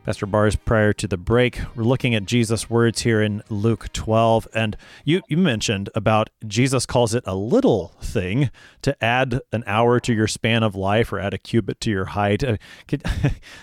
[0.04, 4.46] Pastor Bars, prior to the break, we're looking at Jesus' words here in Luke 12.
[4.54, 8.50] And you, you mentioned about Jesus calls it a little thing
[8.82, 12.04] to add an hour to your span of life or add a cubit to your
[12.04, 12.44] height.
[12.44, 12.56] Uh,
[12.88, 13.02] it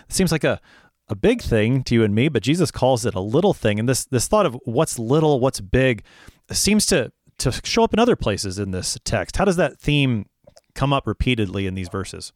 [0.09, 0.59] seems like a
[1.07, 3.79] a big thing to you and me, but Jesus calls it a little thing.
[3.79, 6.03] And this this thought of what's little, what's big,
[6.51, 9.37] seems to to show up in other places in this text.
[9.37, 10.27] How does that theme
[10.73, 12.33] come up repeatedly in these verses?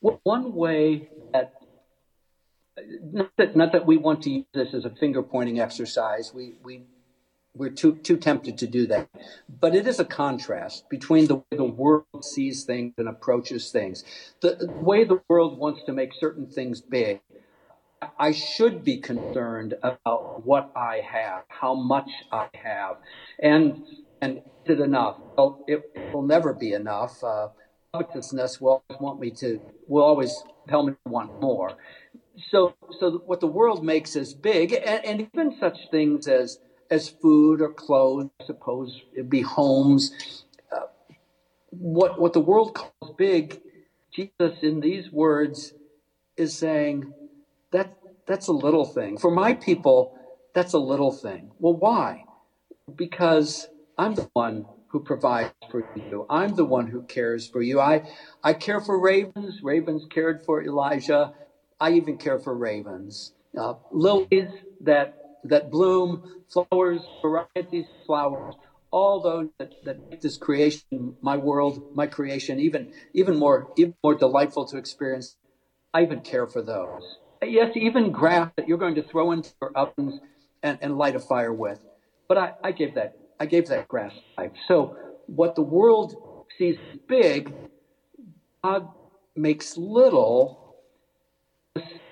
[0.00, 1.54] Well, one way that
[3.12, 6.32] not that not that we want to use this as a finger pointing exercise.
[6.34, 6.82] We we
[7.54, 9.08] we're too too tempted to do that.
[9.60, 14.04] But it is a contrast between the way the world sees things and approaches things.
[14.40, 17.20] The, the way the world wants to make certain things big
[18.18, 22.96] I should be concerned about what I have, how much I have,
[23.38, 23.84] and
[24.22, 25.16] and is it enough?
[25.36, 25.82] Well, it,
[26.12, 27.22] will never be enough.
[27.22, 27.48] Uh,
[27.92, 31.76] covetousness will always want me to, will always tell me to want more.
[32.50, 36.58] So, so what the world makes as big, and, and even such things as
[36.90, 40.44] as food or clothes, I suppose it'd be homes.
[40.72, 40.86] Uh,
[41.70, 43.60] what what the world calls big,
[44.12, 45.74] Jesus in these words
[46.36, 47.12] is saying
[47.72, 49.18] that that's a little thing.
[49.18, 50.18] For my people,
[50.54, 51.50] that's a little thing.
[51.58, 52.24] Well, why?
[52.94, 56.26] Because I'm the one who provides for you.
[56.28, 57.80] I'm the one who cares for you.
[57.80, 58.08] I,
[58.42, 59.60] I care for ravens.
[59.62, 61.32] Ravens cared for Elijah.
[61.78, 63.32] I even care for ravens.
[63.56, 68.54] Uh, lilies that that bloom, flowers, varieties of flowers,
[68.90, 73.94] all those that, that make this creation, my world, my creation, even even more even
[74.02, 75.36] more delightful to experience.
[75.92, 77.18] I even care for those.
[77.42, 80.20] Yes, even grass that you're going to throw into your ovens
[80.62, 81.80] and, and light a fire with.
[82.28, 84.52] But I, I gave that I gave that grass life.
[84.68, 86.76] So what the world sees
[87.08, 87.54] big,
[88.62, 88.88] God
[89.34, 90.76] makes little.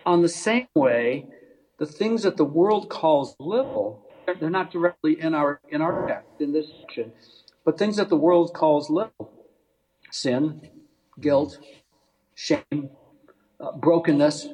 [0.06, 1.26] On the same way,
[1.78, 4.06] the things that the world calls little,
[4.40, 7.12] they're not directly in our in our text in this section,
[7.64, 9.30] but things that the world calls little,
[10.10, 10.70] sin,
[11.20, 11.58] guilt,
[12.34, 12.90] shame,
[13.60, 14.48] uh, brokenness,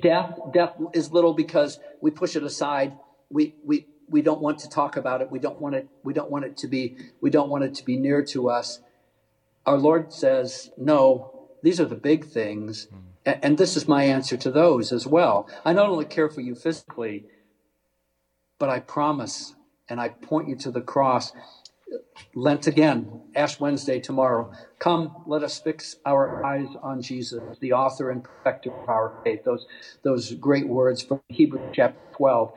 [0.00, 2.92] Death, death is little because we push it aside.
[3.30, 5.30] We, we, we don't want to talk about it.
[5.30, 5.88] We don't want it.
[6.02, 6.96] We don't want it to be.
[7.20, 8.80] We don't want it to be near to us.
[9.64, 12.88] Our Lord says, "No, these are the big things.
[12.90, 12.96] Hmm.
[13.24, 15.48] And, and this is my answer to those as well.
[15.64, 17.24] I not only care for you physically,
[18.58, 19.54] but I promise
[19.88, 21.32] and I point you to the cross.
[22.34, 24.52] Lent again, Ash Wednesday tomorrow.
[24.78, 29.44] Come, let us fix our eyes on Jesus, the author and perfecter of our faith.
[29.44, 29.66] Those,
[30.02, 32.52] those great words from Hebrews chapter 12.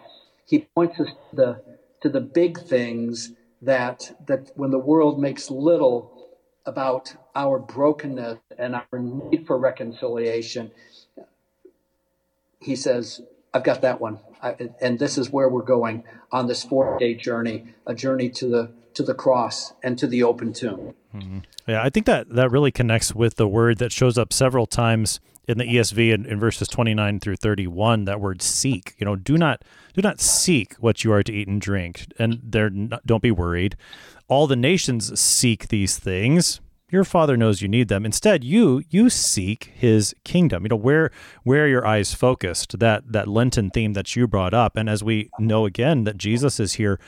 [0.46, 1.64] He points us to the,
[2.02, 6.30] to the big things that, that when the world makes little
[6.66, 10.72] about our brokenness and our need for reconciliation,
[12.60, 13.22] he says,
[13.54, 14.20] I've got that one.
[14.42, 18.48] I, and this is where we're going on this four day journey, a journey to
[18.48, 20.94] the to the cross and to the open tomb.
[21.16, 21.40] Mm-hmm.
[21.68, 25.20] Yeah, I think that that really connects with the word that shows up several times
[25.48, 28.96] in the ESV in, in, verses 29 through 31 that word seek.
[28.98, 32.40] You know do not do not seek what you are to eat and drink and
[32.44, 33.76] there don't be worried.
[34.28, 36.62] All the nations seek these things.
[36.90, 38.06] Your father knows you need them.
[38.06, 40.64] Instead you you seek his kingdom.
[40.64, 41.12] You know where
[41.44, 42.80] where are your eyes focused?
[42.80, 46.60] That that lenten theme that you brought up and as we know again that jesus
[46.60, 47.00] is here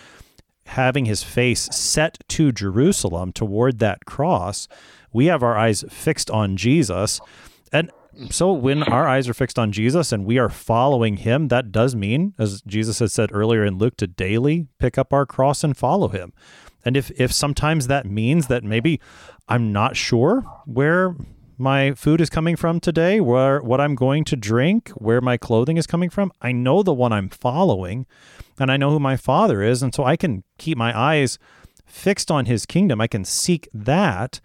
[0.67, 4.67] having his face set to jerusalem toward that cross
[5.13, 7.19] we have our eyes fixed on jesus
[7.71, 7.91] and
[8.29, 11.95] so when our eyes are fixed on Jesus and we are following him, that does
[11.95, 15.75] mean, as Jesus has said earlier in Luke, to daily pick up our cross and
[15.75, 16.33] follow him.
[16.85, 19.01] And if if sometimes that means that maybe
[19.47, 21.15] I'm not sure where
[21.57, 25.77] my food is coming from today, where what I'm going to drink, where my clothing
[25.77, 28.05] is coming from, I know the one I'm following
[28.59, 31.37] and I know who my father is and so I can keep my eyes
[31.85, 32.99] fixed on his kingdom.
[32.99, 34.39] I can seek that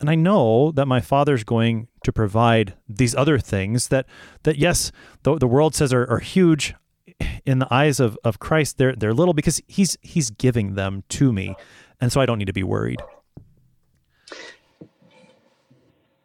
[0.00, 4.06] and I know that my father's going to provide these other things that
[4.44, 4.90] that yes,
[5.22, 6.74] the, the world says are, are huge
[7.44, 11.32] in the eyes of, of Christ, they're they're little because he's he's giving them to
[11.32, 11.54] me.
[12.00, 13.00] And so I don't need to be worried.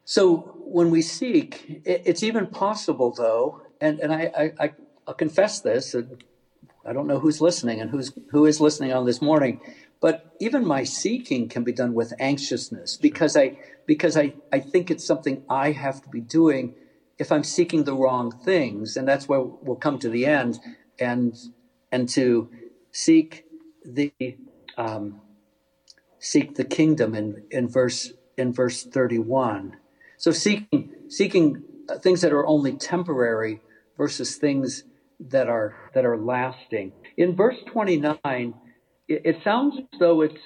[0.05, 4.71] So when we seek, it's even possible though, and, and I, I,
[5.07, 5.95] I'll confess this,
[6.85, 9.59] I don't know who's listening and who's who is listening on this morning,
[9.99, 14.91] but even my seeking can be done with anxiousness because I because I, I think
[14.91, 16.75] it's something I have to be doing
[17.17, 18.97] if I'm seeking the wrong things.
[18.97, 20.59] And that's where we'll come to the end
[20.99, 21.35] and
[21.91, 22.49] and to
[22.91, 23.45] seek
[23.83, 24.13] the
[24.77, 25.21] um,
[26.19, 29.77] seek the kingdom in, in verse in verse 31.
[30.17, 31.63] So seeking seeking
[32.01, 33.61] things that are only temporary
[33.97, 34.83] versus things
[35.19, 36.91] that are that are lasting.
[37.17, 38.19] In verse 29,
[39.07, 40.41] it, it sounds as though it's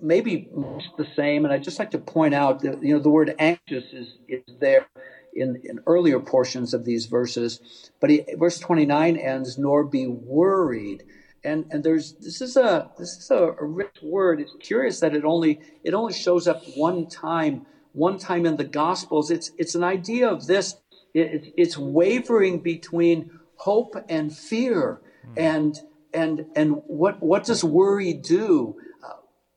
[0.00, 0.48] maybe
[0.96, 1.44] the same.
[1.44, 4.42] And I'd just like to point out that you know the word anxious is is
[4.60, 4.86] there
[5.34, 11.04] in, in earlier portions of these verses, but he, verse 29 ends, "Nor be worried."
[11.44, 14.40] And and there's this is a this is a, a rich word.
[14.40, 18.64] It's curious that it only it only shows up one time one time in the
[18.64, 19.30] Gospels.
[19.30, 20.76] It's it's an idea of this.
[21.14, 25.32] It, it's wavering between hope and fear, mm.
[25.36, 25.80] and
[26.12, 28.76] and and what what does worry do?
[29.02, 29.14] Uh,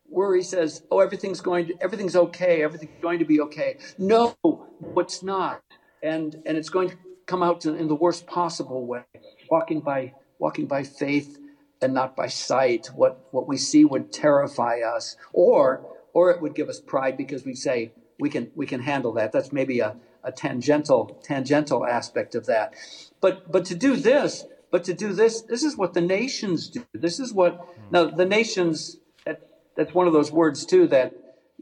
[0.08, 2.64] worry says, "Oh, everything's going to everything's okay.
[2.64, 5.62] Everything's going to be okay." No, what's not,
[6.02, 9.04] and and it's going to come out to, in the worst possible way.
[9.50, 11.40] Walking by walking by faith
[11.82, 12.88] and not by sight.
[12.96, 17.44] What what we see would terrify us, or or it would give us pride because
[17.44, 19.32] we say we can we can handle that.
[19.32, 22.74] That's maybe a, a tangential tangential aspect of that.
[23.22, 26.86] But but to do this but to do this, this is what the nations do.
[26.94, 31.14] This is what, now the nations, that, that's one of those words too that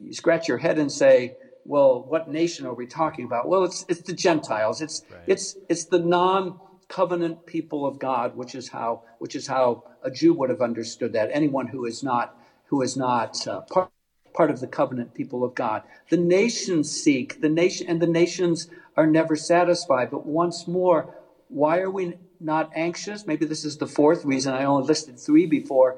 [0.01, 3.47] you scratch your head and say, well, what nation are we talking about?
[3.47, 4.81] Well, it's, it's the Gentiles.
[4.81, 5.21] It's, right.
[5.27, 10.11] it's, it's the non covenant people of God, which is how, which is how a
[10.11, 11.29] Jew would have understood that.
[11.31, 13.91] Anyone who is not, who is not uh, part,
[14.35, 15.83] part of the covenant people of God.
[16.09, 18.67] The nations seek, the nation, and the nations
[18.97, 20.11] are never satisfied.
[20.11, 21.15] But once more,
[21.47, 23.25] why are we not anxious.
[23.25, 24.53] Maybe this is the fourth reason.
[24.53, 25.97] I only listed three before.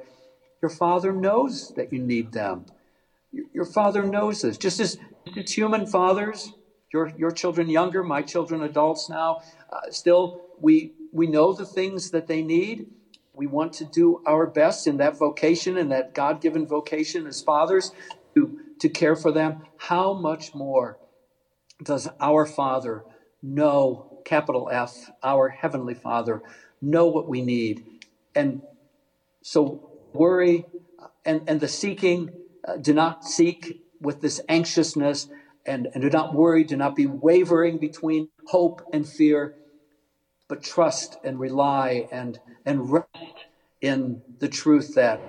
[0.62, 2.66] Your father knows that you need them.
[3.54, 4.58] Your father knows this.
[4.58, 4.98] Just as
[5.36, 6.54] it's human fathers,
[6.92, 12.12] your, your children younger, my children adults now, uh, still, we, we know the things
[12.12, 12.88] that they need.
[13.34, 17.42] We want to do our best in that vocation and that God given vocation as
[17.42, 17.92] fathers
[18.38, 19.64] to, to care for them.
[19.78, 20.98] How much more
[21.84, 23.04] does our Father
[23.42, 26.42] know capital F, our Heavenly Father,
[26.82, 27.86] know what we need.
[28.36, 28.62] And
[29.42, 30.66] so worry
[31.26, 32.32] and, and the seeking,
[32.68, 35.28] uh, do not seek with this anxiousness
[35.66, 39.56] and, and do not worry, do not be wavering between hope and fear,
[40.48, 43.08] but trust and rely and, and rest
[43.82, 45.20] in the truth that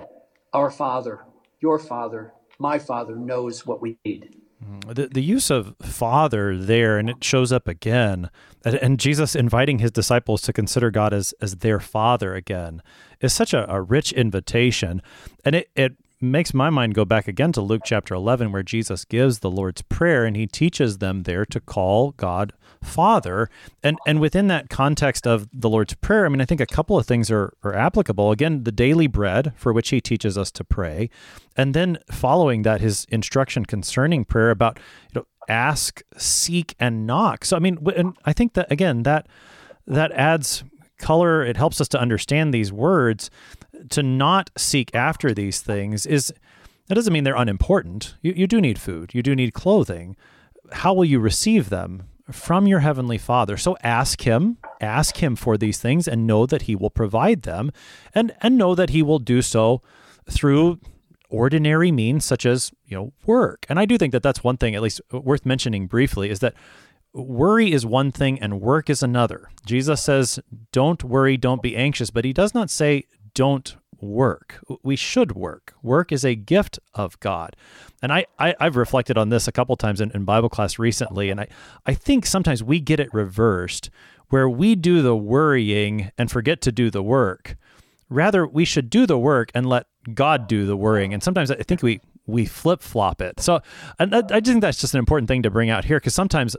[0.53, 1.25] our Father,
[1.61, 4.37] your Father, my Father knows what we need.
[4.65, 8.29] Mm, the, the use of father there, and it shows up again,
[8.65, 12.83] and Jesus inviting his disciples to consider God as, as their father again,
[13.21, 15.01] is such a, a rich invitation.
[15.45, 19.05] And it, it makes my mind go back again to Luke chapter 11, where Jesus
[19.05, 22.53] gives the Lord's Prayer and he teaches them there to call God
[22.83, 23.49] Father.
[23.83, 26.99] And, and within that context of the Lord's Prayer, I mean, I think a couple
[26.99, 28.31] of things are, are applicable.
[28.33, 31.11] Again, the daily bread for which he teaches us to pray.
[31.57, 34.79] And then following that, his instruction concerning prayer about,
[35.13, 37.45] you know, ask, seek, and knock.
[37.45, 39.27] So, I mean, and I think that, again, that
[39.87, 40.63] that adds
[40.99, 41.45] color.
[41.45, 43.31] It helps us to understand these words
[43.91, 46.33] to not seek after these things is
[46.89, 48.15] that doesn't mean they're unimportant.
[48.23, 50.17] You, you do need food, you do need clothing.
[50.73, 52.05] How will you receive them?
[52.31, 53.57] From your heavenly Father.
[53.57, 57.71] So ask Him, ask Him for these things and know that He will provide them
[58.15, 59.81] and, and know that He will do so
[60.31, 60.79] through
[61.31, 64.75] ordinary means such as you know work and i do think that that's one thing
[64.75, 66.55] at least uh, worth mentioning briefly is that
[67.13, 70.41] worry is one thing and work is another jesus says
[70.73, 73.05] don't worry don't be anxious but he does not say
[73.39, 74.59] don't work.
[74.83, 75.73] We should work.
[75.81, 77.55] Work is a gift of God.
[78.03, 81.31] And I, I, have reflected on this a couple times in, in Bible class recently,
[81.31, 81.47] and I,
[81.87, 83.91] I think sometimes we get it reversed
[84.31, 87.57] where we do the worrying and forget to do the work.
[88.09, 91.15] Rather, we should do the work and let God do the worrying.
[91.15, 93.39] And sometimes I think we we flip flop it.
[93.39, 93.61] So
[94.01, 96.57] I, I think that's just an important thing to bring out here because sometimes,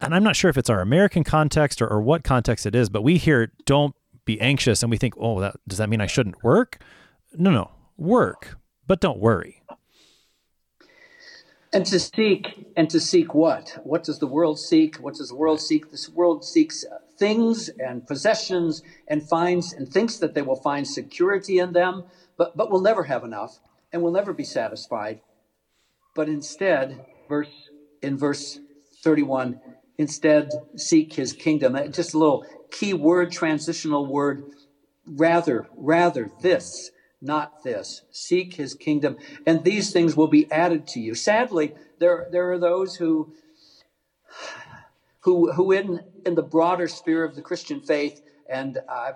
[0.00, 2.90] and I'm not sure if it's our American context or, or what context it is,
[2.90, 3.94] but we hear don't
[4.30, 6.78] be anxious and we think, oh, that, does that mean I shouldn't work?
[7.32, 8.56] No, no, work,
[8.86, 9.62] but don't worry.
[11.72, 13.78] And to seek, and to seek what?
[13.84, 14.96] What does the world seek?
[14.96, 15.90] What does the world seek?
[15.90, 16.84] This world seeks
[17.16, 22.04] things and possessions and finds and thinks that they will find security in them,
[22.36, 23.60] but, but will never have enough
[23.92, 25.20] and will never be satisfied.
[26.16, 27.70] But instead, verse
[28.02, 28.58] in verse
[29.04, 29.60] 31,
[29.98, 31.78] instead seek his kingdom.
[31.92, 34.44] Just a little key word, transitional word,
[35.06, 36.90] rather, rather, this,
[37.20, 38.02] not this.
[38.10, 39.16] Seek his kingdom,
[39.46, 41.14] and these things will be added to you.
[41.14, 43.32] Sadly, there, there are those who,
[45.20, 49.12] who, who in, in the broader sphere of the Christian faith, and uh,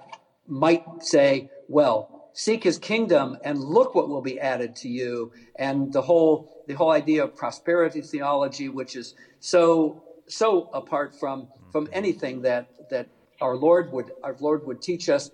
[0.47, 5.33] might say, well, seek his kingdom and look what will be added to you.
[5.57, 11.49] And the whole, the whole idea of prosperity theology, which is so, so apart from,
[11.73, 13.09] from anything that, that
[13.45, 15.31] our Lord would our Lord would teach us,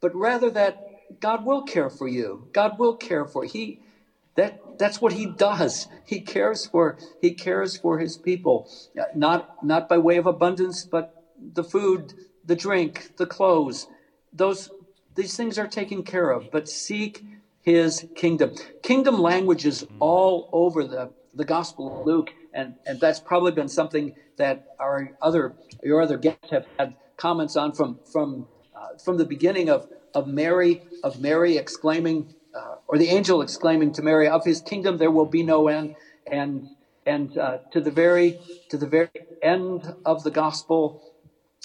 [0.00, 0.74] but rather that
[1.20, 2.48] God will care for you.
[2.52, 3.80] God will care for he
[4.34, 5.86] that that's what he does.
[6.06, 8.68] He cares for he cares for his people,
[9.14, 11.14] not not by way of abundance, but
[11.54, 13.86] the food, the drink, the clothes.
[14.32, 14.70] Those
[15.14, 16.50] these things are taken care of.
[16.50, 17.22] But seek
[17.60, 18.54] his kingdom.
[18.82, 23.68] Kingdom language is all over the the Gospel of Luke, and and that's probably been
[23.68, 29.16] something that our other your other guests have had comments on from from uh, from
[29.16, 34.26] the beginning of of Mary of Mary exclaiming uh, or the angel exclaiming to Mary
[34.26, 35.94] of his kingdom there will be no end
[36.26, 36.68] and
[37.06, 39.08] and uh, to the very to the very
[39.40, 41.00] end of the gospel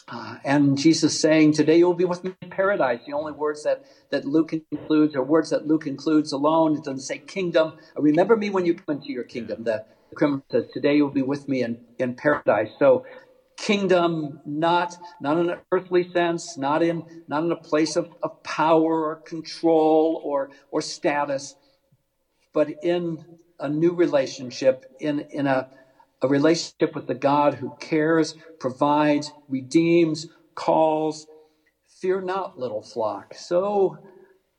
[0.10, 3.01] uh, and Jesus saying, Today you'll be with me in paradise.
[3.05, 6.78] The only words that, that Luke includes are words that Luke includes alone.
[6.78, 7.74] It doesn't say kingdom.
[7.97, 9.66] Remember me when you come into your kingdom.
[9.66, 12.70] The, the criminal says, Today you'll be with me in, in paradise.
[12.80, 13.05] So
[13.58, 18.41] kingdom, not, not in an earthly sense, not in, not in a place of, of
[18.43, 21.55] power or control or, or status,
[22.53, 23.24] but in
[23.60, 25.68] a new relationship, in, in a,
[26.22, 31.28] a relationship with the God who cares, provides, redeems, calls.
[31.99, 33.34] Fear not, little flock.
[33.34, 33.97] So,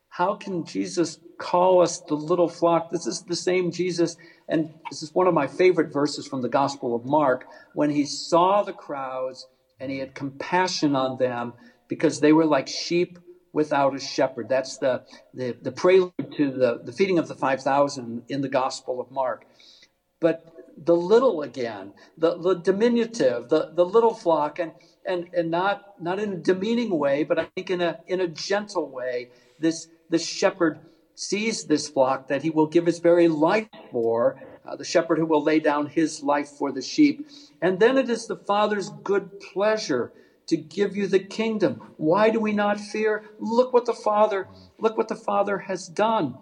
[0.09, 2.90] how can Jesus call us the little flock?
[2.90, 4.16] This is the same Jesus
[4.49, 8.07] and this is one of my favorite verses from the Gospel of Mark when he
[8.07, 9.46] saw the crowds
[9.78, 11.53] and he had compassion on them
[11.86, 13.18] because they were like sheep
[13.53, 14.49] without a shepherd.
[14.49, 15.03] That's the,
[15.34, 19.46] the, the prelude to the, the feeding of the 5,000 in the Gospel of Mark.
[20.20, 24.72] But the little again, the, the diminutive, the, the little flock, and,
[25.05, 28.28] and, and not, not in a demeaning way, but I think in a, in a
[28.28, 30.78] gentle way, this, this shepherd
[31.19, 35.27] sees this flock that he will give his very life for, uh, the shepherd who
[35.27, 37.27] will lay down his life for the sheep.
[37.61, 40.12] And then it is the Father's good pleasure
[40.47, 41.93] to give you the kingdom.
[41.97, 43.25] Why do we not fear?
[43.41, 44.47] Look what the Father,
[44.79, 46.39] look what the Father has done.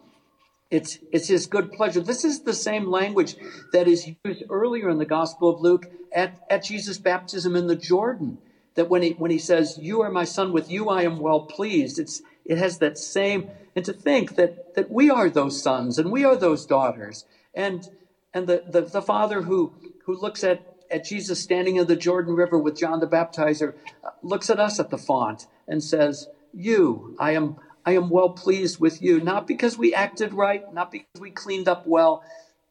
[0.71, 2.01] It's, it's his good pleasure.
[2.01, 3.37] This is the same language
[3.73, 7.77] that is used earlier in the Gospel of Luke at, at Jesus' baptism in the
[7.77, 8.37] Jordan.
[8.75, 11.47] That when he, when he says, You are my son, with you I am well
[11.47, 15.99] pleased, it's, it has that same, and to think that, that we are those sons
[15.99, 17.25] and we are those daughters.
[17.55, 17.89] And,
[18.33, 19.75] and the, the, the father who,
[20.05, 23.75] who looks at, at Jesus standing in the Jordan River with John the Baptizer
[24.05, 28.31] uh, looks at us at the font and says, You, I am, I am well
[28.31, 32.23] pleased with you, not because we acted right, not because we cleaned up well,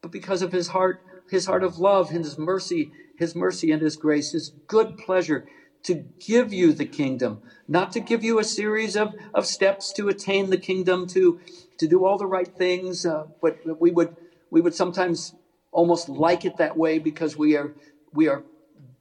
[0.02, 3.96] but because of his heart, his heart of love, his mercy, his mercy and his
[3.98, 5.46] grace, his good pleasure
[5.86, 10.10] to give you the kingdom, not to give you a series of, of steps to
[10.10, 11.40] attain the kingdom, to,
[11.78, 13.06] to do all the right things.
[13.06, 14.16] Uh, but we would,
[14.50, 15.36] we would sometimes
[15.72, 17.72] almost like it that way because we are,
[18.14, 18.44] we are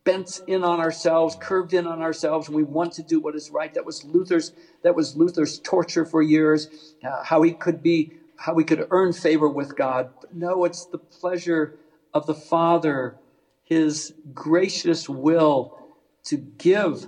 [0.05, 3.51] bent in on ourselves, curved in on ourselves, and we want to do what is
[3.51, 3.73] right.
[3.73, 6.69] That was Luther's, that was Luther's torture for years,
[7.03, 10.11] uh, how he could be, how he could earn favor with God.
[10.21, 11.77] But no, it's the pleasure
[12.13, 13.17] of the Father,
[13.63, 15.84] his gracious will
[16.25, 17.07] to give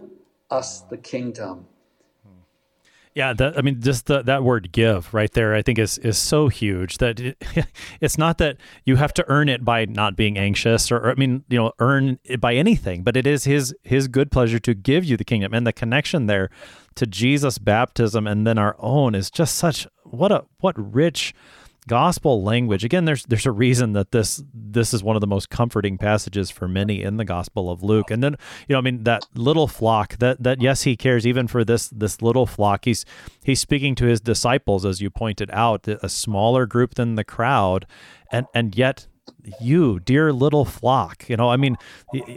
[0.51, 1.67] us the kingdom.
[3.14, 6.19] Yeah, that, I mean, just the, that word "give" right there, I think is is
[6.19, 7.43] so huge that it,
[8.03, 11.14] it's not that you have to earn it by not being anxious, or, or, I
[11.14, 14.75] mean, you know, earn it by anything, but it is his his good pleasure to
[14.75, 16.51] give you the kingdom, and the connection there
[16.97, 21.35] to Jesus' baptism and then our own is just such what a what rich
[21.89, 22.84] gospel language.
[22.84, 26.51] Again there's there's a reason that this this is one of the most comforting passages
[26.51, 28.11] for many in the gospel of luke.
[28.11, 28.37] And then
[28.68, 31.89] you know i mean that little flock that that yes he cares even for this
[31.89, 32.84] this little flock.
[32.84, 33.05] He's
[33.45, 37.87] he's speaking to his disciples as you pointed out a smaller group than the crowd.
[38.30, 39.07] And and yet
[39.61, 41.76] you dear little flock you know i mean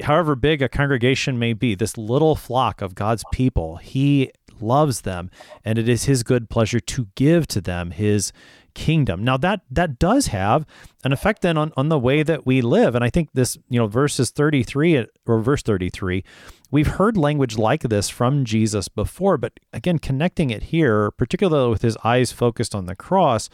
[0.04, 4.32] however big a congregation may be this little flock of god's people he
[4.62, 5.30] loves them
[5.64, 8.32] and it is his good pleasure to give to them his
[8.74, 9.24] kingdom.
[9.24, 10.66] Now that that does have
[11.04, 12.96] an effect then on, on the way that we live.
[12.96, 16.24] And I think this, you know, verses 33 or verse 33,
[16.72, 21.82] we've heard language like this from Jesus before, but again, connecting it here, particularly with
[21.82, 23.50] his eyes focused on the cross,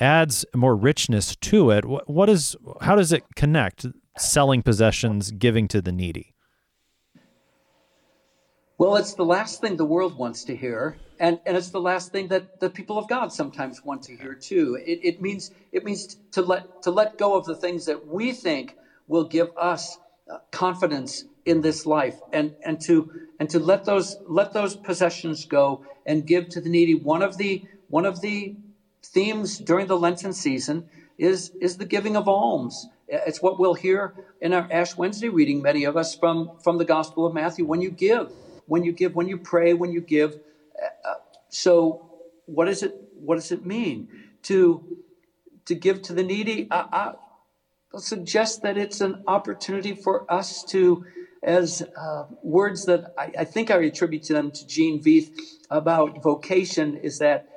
[0.00, 1.84] adds more richness to it.
[1.84, 3.86] What, what is how does it connect
[4.18, 6.35] selling possessions, giving to the needy?
[8.78, 12.12] Well, it's the last thing the world wants to hear, and, and it's the last
[12.12, 14.78] thing that the people of God sometimes want to hear too.
[14.84, 18.32] It, it means it means to let to let go of the things that we
[18.32, 18.76] think
[19.08, 19.98] will give us
[20.30, 23.10] uh, confidence in this life, and and to
[23.40, 26.94] and to let those let those possessions go and give to the needy.
[26.94, 28.56] One of the one of the
[29.02, 30.84] themes during the Lenten season
[31.18, 32.88] is is the giving of alms.
[33.08, 35.62] It's what we'll hear in our Ash Wednesday reading.
[35.62, 37.64] Many of us from from the Gospel of Matthew.
[37.64, 38.32] When you give
[38.66, 40.38] when you give, when you pray, when you give.
[41.04, 41.14] Uh,
[41.48, 42.10] so,
[42.46, 44.08] what does it what does it mean
[44.44, 44.98] to
[45.66, 46.68] to give to the needy?
[46.70, 47.14] I, I,
[47.98, 51.04] suggest that it's an opportunity for us to,
[51.42, 55.30] as uh, words that I, I, think I attribute to them to Gene Veith
[55.70, 57.48] about vocation, is that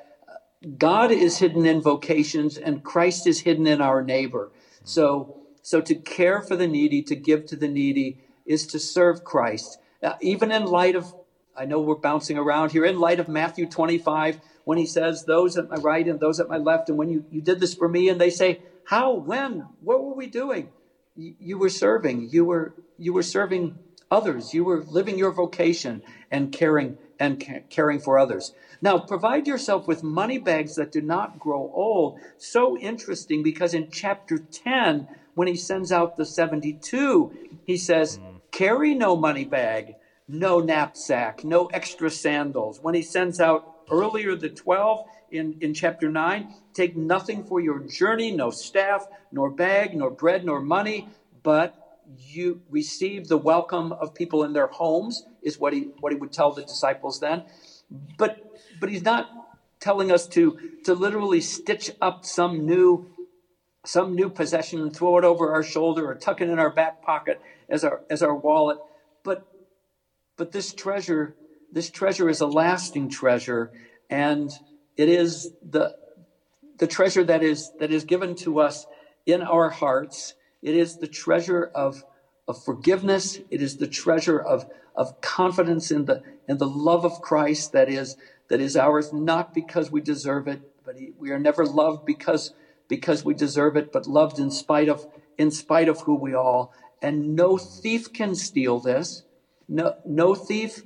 [0.78, 4.52] God is hidden in vocations and Christ is hidden in our neighbor.
[4.84, 9.24] So, so to care for the needy, to give to the needy, is to serve
[9.24, 9.80] Christ.
[10.02, 11.14] Uh, even in light of,
[11.56, 15.58] I know we're bouncing around here, in light of Matthew 25, when he says, Those
[15.58, 17.90] at my right and those at my left, and when you, you did this for
[17.90, 20.70] me, and they say, How, when, what were we doing?
[21.16, 23.78] You, you were serving, you were, you were serving
[24.10, 28.54] others, you were living your vocation and caring and ca- caring for others.
[28.82, 32.18] Now, provide yourself with money bags that do not grow old.
[32.38, 37.32] So interesting because in chapter 10, when he sends out the 72,
[37.66, 38.20] he says,
[38.52, 39.96] Carry no money bag,
[40.28, 42.80] no knapsack, no extra sandals.
[42.82, 47.80] When he sends out earlier the 12 in, in chapter 9, take nothing for your
[47.80, 51.08] journey, no staff, nor bag, nor bread, nor money,
[51.44, 51.76] but
[52.18, 56.34] you receive the welcome of people in their homes, is what he what he would
[56.34, 57.44] tell the disciples then.
[58.18, 58.38] But
[58.80, 59.30] but he's not
[59.80, 63.08] telling us to to literally stitch up some new
[63.86, 67.02] some new possession and throw it over our shoulder or tuck it in our back
[67.02, 68.78] pocket as our as our wallet.
[69.24, 69.48] But
[70.38, 71.36] but this treasure,
[71.72, 73.72] this treasure is a lasting treasure,
[74.10, 74.50] and
[74.98, 75.96] it is the
[76.78, 78.86] the treasure that is that is given to us
[79.26, 80.34] in our hearts.
[80.62, 82.04] It is the treasure of
[82.48, 83.40] of forgiveness.
[83.52, 84.66] It is the treasure of
[84.96, 88.18] of confidence in the in the love of Christ that is
[88.48, 92.54] that is ours, not because we deserve it, but we are never loved because
[92.88, 95.06] because we deserve it, but loved in spite of
[95.38, 96.70] in spite of who we are
[97.02, 99.24] and no thief can steal this.
[99.68, 100.84] No, no thief,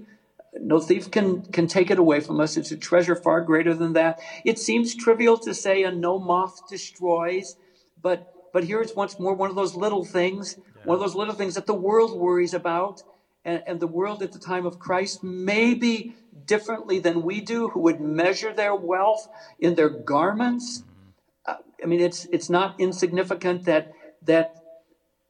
[0.60, 2.58] no thief can, can take it away from us.
[2.58, 4.20] It's a treasure far greater than that.
[4.44, 7.56] It seems trivial to say, and no moth destroys,
[8.02, 10.84] but but here it's once more one of those little things, yeah.
[10.86, 13.02] one of those little things that the world worries about,
[13.44, 17.80] and, and the world at the time of Christ maybe differently than we do, who
[17.82, 19.28] would measure their wealth
[19.60, 20.80] in their garments.
[20.80, 21.52] Mm-hmm.
[21.52, 23.94] Uh, I mean, it's it's not insignificant that
[24.24, 24.63] that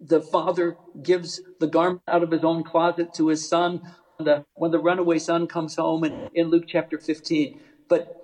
[0.06, 3.82] the father gives the garment out of his own closet to his son
[4.18, 7.60] when the, when the runaway son comes home in, in Luke chapter 15.
[7.88, 8.20] But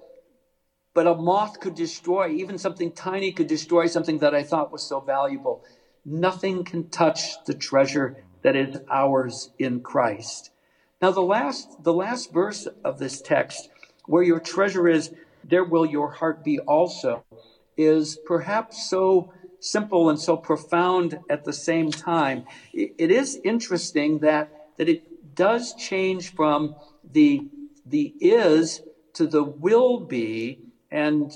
[0.96, 4.82] but a moth could destroy, even something tiny could destroy something that I thought was
[4.82, 5.64] so valuable.
[6.04, 10.50] Nothing can touch the treasure that is ours in Christ.
[11.02, 13.70] Now the last the last verse of this text,
[14.08, 15.14] where your treasure is,
[15.44, 17.24] there will your heart be also,
[17.78, 22.46] is perhaps so simple and so profound at the same time.
[22.74, 25.04] it is interesting that that it
[25.36, 27.42] does change from the
[27.86, 28.82] the is
[29.14, 30.60] to the will be
[30.92, 31.32] and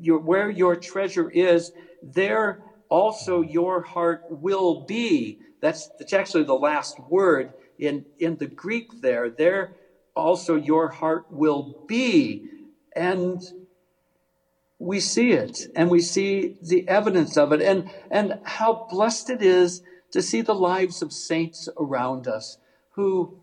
[0.00, 1.72] your, where your treasure is,
[2.02, 5.38] there also your heart will be.
[5.60, 9.30] That's, that's actually the last word in, in the Greek there.
[9.30, 9.72] There
[10.14, 12.42] also your heart will be.
[12.94, 13.40] And
[14.82, 19.40] we see it and we see the evidence of it and, and how blessed it
[19.40, 22.58] is to see the lives of saints around us
[22.90, 23.38] who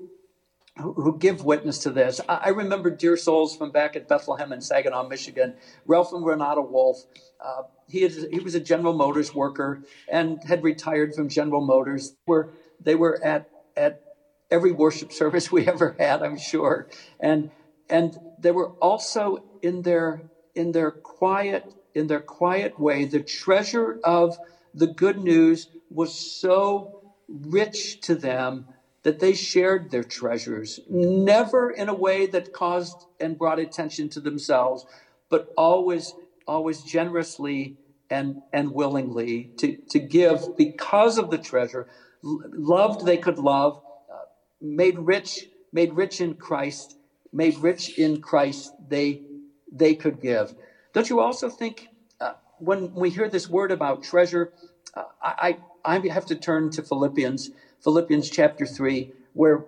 [0.75, 2.21] who give witness to this.
[2.29, 5.55] I remember dear souls from back at Bethlehem in Saginaw, Michigan.
[5.85, 7.03] Ralph and Renata Wolf.
[7.43, 12.15] Uh, he, had, he was a General Motors worker and had retired from General Motors.
[12.25, 14.01] Where they were at at
[14.49, 16.87] every worship service we ever had, I'm sure,
[17.19, 17.51] and
[17.89, 23.05] and they were also in their in their quiet in their quiet way.
[23.05, 24.37] The treasure of
[24.73, 28.67] the good news was so rich to them
[29.03, 34.19] that they shared their treasures, never in a way that caused and brought attention to
[34.19, 34.85] themselves,
[35.29, 36.13] but always,
[36.45, 37.77] always generously
[38.09, 41.87] and, and willingly to, to give because of the treasure.
[42.21, 43.81] Loved they could love,
[44.11, 44.25] uh,
[44.59, 46.97] made rich, made rich in Christ,
[47.31, 49.21] made rich in Christ they,
[49.71, 50.53] they could give.
[50.93, 51.89] Don't you also think
[52.21, 54.51] uh, when we hear this word about treasure,
[54.95, 57.49] uh, I, I have to turn to Philippians
[57.83, 59.65] Philippians chapter 3, where,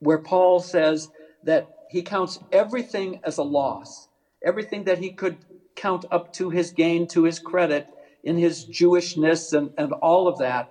[0.00, 1.08] where Paul says
[1.42, 4.08] that he counts everything as a loss,
[4.44, 5.38] everything that he could
[5.76, 7.88] count up to his gain, to his credit
[8.22, 10.70] in his Jewishness and, and all of that.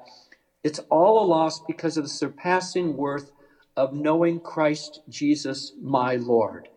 [0.64, 3.32] It's all a loss because of the surpassing worth
[3.76, 6.70] of knowing Christ Jesus, my Lord.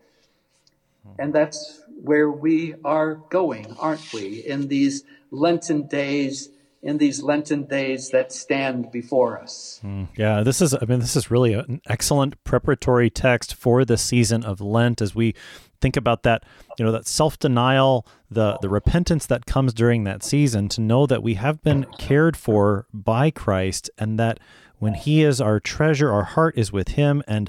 [1.19, 6.51] And that's where we are going, aren't we, in these Lenten days
[6.83, 9.81] in these Lenten days that stand before us.
[9.85, 13.97] Mm, yeah, this is, I mean, this is really an excellent preparatory text for the
[13.97, 15.35] season of Lent as we
[15.81, 16.45] think about that,
[16.79, 21.07] you know, that self denial, the, the repentance that comes during that season to know
[21.07, 24.41] that we have been cared for by Christ and that
[24.79, 27.49] when He is our treasure, our heart is with Him and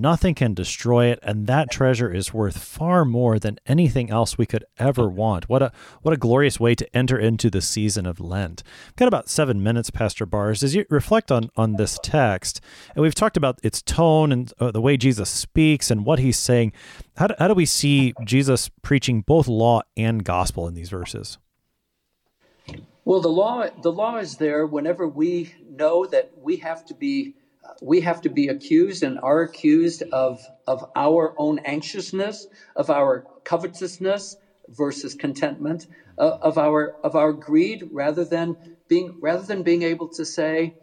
[0.00, 4.46] Nothing can destroy it, and that treasure is worth far more than anything else we
[4.46, 5.48] could ever want.
[5.48, 5.72] What a
[6.02, 8.62] what a glorious way to enter into the season of Lent.
[8.86, 12.60] We've got about seven minutes, Pastor Bars, as you reflect on on this text,
[12.94, 16.38] and we've talked about its tone and uh, the way Jesus speaks and what he's
[16.38, 16.72] saying.
[17.16, 21.38] How do, how do we see Jesus preaching both law and gospel in these verses?
[23.04, 27.34] Well, the law the law is there whenever we know that we have to be
[27.80, 32.46] we have to be accused and are accused of, of our own anxiousness,
[32.76, 34.36] of our covetousness
[34.68, 35.86] versus contentment,
[36.18, 38.56] uh, of our of our greed, rather than
[38.88, 40.74] being rather than being able to say,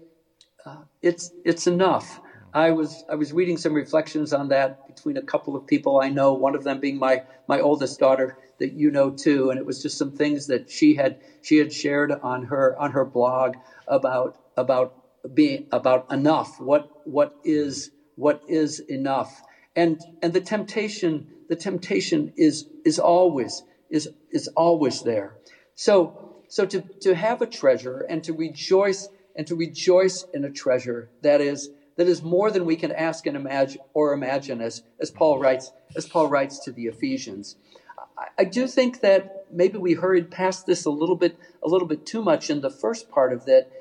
[0.66, 2.20] uh, it's it's enough.
[2.54, 6.10] I was I was reading some reflections on that between a couple of people I
[6.10, 9.66] know, one of them being my my oldest daughter that you know too, and it
[9.66, 13.56] was just some things that she had she had shared on her on her blog
[13.88, 14.94] about about
[15.34, 16.60] being about enough.
[16.60, 19.42] What what is what is enough?
[19.76, 25.38] And and the temptation the temptation is is always is is always there.
[25.76, 30.50] So so to to have a treasure and to rejoice and to rejoice in a
[30.50, 34.84] treasure that is that is more than we can ask and imagine or imagine as
[35.00, 37.56] as Paul writes as Paul writes to the Ephesians.
[38.18, 41.88] I, I do think that maybe we hurried past this a little bit a little
[41.88, 43.72] bit too much in the first part of that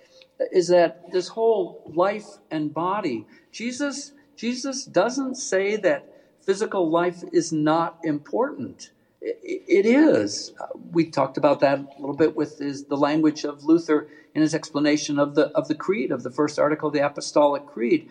[0.53, 6.07] is that this whole life and body, Jesus, Jesus doesn't say that
[6.41, 8.91] physical life is not important.
[9.21, 10.53] it, is.
[10.61, 14.43] Uh, we talked about that a little bit with his, the language of Luther in
[14.43, 18.09] his explanation of the of the creed of the first article of the Apostolic Creed.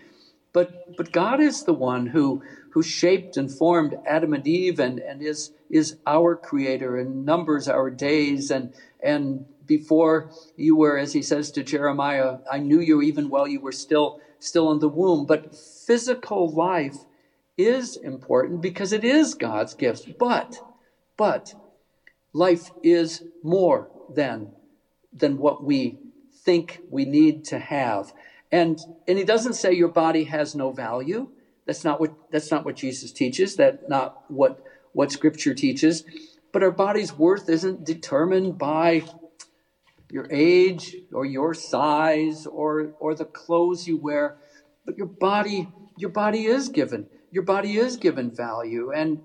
[0.54, 5.00] But but God is the one who who shaped and formed Adam and Eve and,
[5.00, 11.14] and is is our creator and numbers our days and and before you were, as
[11.14, 14.90] he says to Jeremiah, I knew you even while you were still still in the
[14.90, 15.26] womb.
[15.26, 16.98] But physical life
[17.58, 20.18] is important because it is God's gift.
[20.18, 20.60] But
[21.16, 21.54] but
[22.34, 24.52] life is more than
[25.14, 25.98] than what we
[26.44, 28.12] think we need to have.
[28.52, 31.30] And and he doesn't say your body has no value.
[31.66, 33.56] That's not what that's not what Jesus teaches.
[33.58, 34.64] That not what
[34.94, 36.04] what scripture teaches.
[36.52, 39.04] But our body's worth isn't determined by
[40.12, 44.36] your age or your size or or the clothes you wear,
[44.86, 47.08] but your body your body is given.
[47.32, 49.20] Your body is given value and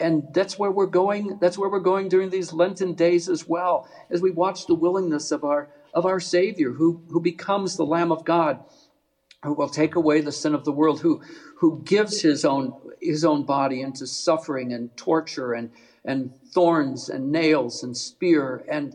[0.00, 3.86] and that's where we're going that's where we're going during these lenten days as well
[4.10, 8.12] as we watch the willingness of our of our savior who who becomes the lamb
[8.12, 8.58] of god
[9.44, 11.20] who will take away the sin of the world who
[11.58, 15.70] who gives his own his own body into suffering and torture and
[16.04, 18.94] and thorns and nails and spear and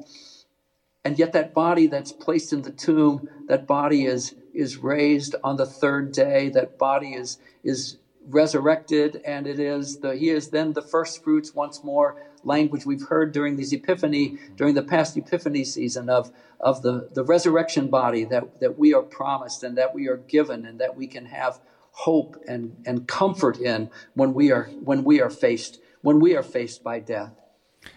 [1.06, 5.58] and yet that body that's placed in the tomb that body is is raised on
[5.58, 6.49] the third day.
[6.49, 7.97] That body is is
[8.28, 13.04] resurrected and it is the he is then the first fruits once more language we've
[13.10, 18.24] heard during these epiphany during the past epiphany season of of the the resurrection body
[18.26, 21.60] that that we are promised and that we are given and that we can have
[21.91, 26.43] hope and and comfort in when we are when we are faced when we are
[26.43, 27.34] faced by death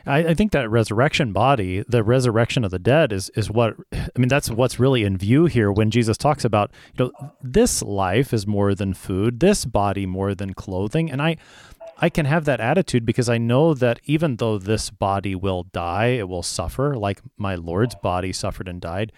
[0.07, 4.19] I, I, think that resurrection body, the resurrection of the dead, is is what I
[4.19, 4.29] mean.
[4.29, 8.47] That's what's really in view here when Jesus talks about you know this life is
[8.47, 11.37] more than food, this body more than clothing, and I.
[11.99, 16.09] I can have that attitude because I know that even though this body will die,
[16.09, 19.13] it will suffer like my Lord's body suffered and died.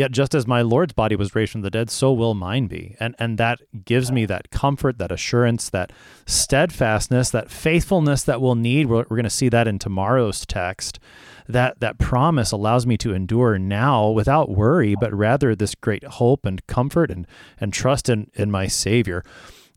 [0.00, 2.96] Yet just as my Lord's body was raised from the dead, so will mine be.
[2.98, 5.92] And and that gives me that comfort, that assurance, that
[6.24, 8.86] steadfastness, that faithfulness that we'll need.
[8.86, 11.00] We're, we're going to see that in tomorrow's text.
[11.46, 16.46] That that promise allows me to endure now without worry, but rather this great hope
[16.46, 17.26] and comfort and
[17.60, 19.22] and trust in in my Savior.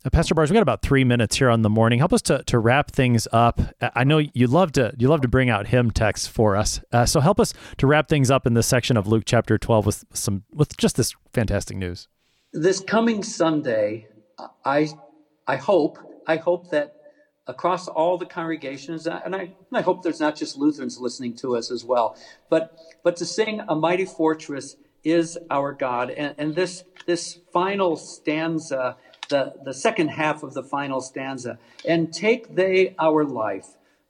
[0.06, 2.00] Uh, Pastor Bars, we got about three minutes here on the morning.
[2.00, 3.62] Help us to, to wrap things up.
[3.96, 7.06] I know you love to you love to bring out hymn texts for us, uh,
[7.06, 10.04] so help us to wrap things up in this section of Luke chapter twelve with
[10.14, 12.10] some with just this fantastic news.
[12.52, 14.08] This coming Sunday,
[14.66, 14.90] I
[15.48, 15.98] I hope
[16.28, 16.96] I hope that
[17.48, 21.56] across all the congregations, and I, and I hope there's not just Lutherans listening to
[21.56, 22.18] us as well,
[22.50, 24.76] but but to sing "A Mighty Fortress
[25.06, 28.98] is Our God," and, and this this final stanza
[29.30, 31.58] the, the second half of the final stanza.
[31.88, 33.68] And take they our life,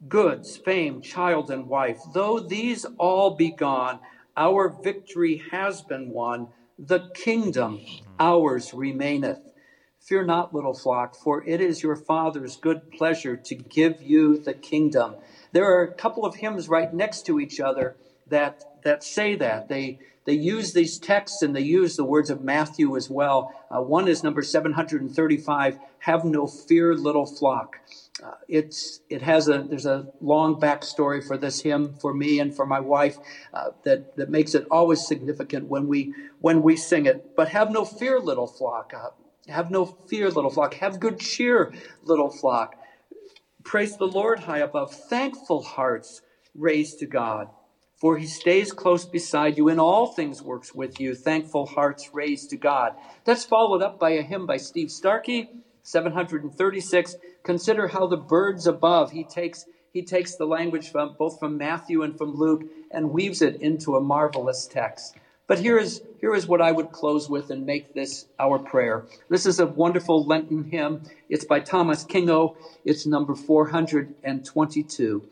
[0.08, 2.00] goods, fame, child, and wife.
[2.14, 4.00] Though these all be gone,
[4.36, 6.48] our victory has been won.
[6.80, 7.82] The kingdom
[8.20, 9.40] ours remaineth.
[10.00, 14.54] Fear not, little flock, for it is your Father's good pleasure to give you the
[14.54, 15.16] kingdom.
[15.54, 17.96] There are a couple of hymns right next to each other
[18.28, 19.70] that, that say that.
[19.70, 23.54] They, they use these texts and they use the words of Matthew as well.
[23.70, 27.78] Uh, one is number 735, Have no fear, little flock.
[28.24, 32.56] Uh, it's it has a there's a long backstory for this hymn for me and
[32.56, 33.18] for my wife
[33.54, 37.36] uh, that that makes it always significant when we when we sing it.
[37.36, 38.94] But have no fear, little flock.
[38.96, 39.10] Uh,
[39.52, 40.76] have no fear, little flock.
[40.76, 42.76] Have good cheer, little flock.
[43.64, 44.94] Praise the Lord high above.
[44.94, 46.22] Thankful hearts
[46.54, 47.50] raised to God
[48.04, 52.50] for he stays close beside you in all things works with you thankful hearts raised
[52.50, 52.94] to god.
[53.24, 55.48] That's followed up by a hymn by Steve Starke
[55.84, 61.58] 736 consider how the birds above he takes he takes the language from both from
[61.58, 65.16] matthew and from luke and weaves it into a marvelous text.
[65.48, 69.06] But here is here is what i would close with and make this our prayer.
[69.30, 71.04] This is a wonderful lenten hymn.
[71.30, 72.58] It's by thomas kingo.
[72.84, 75.24] It's number 422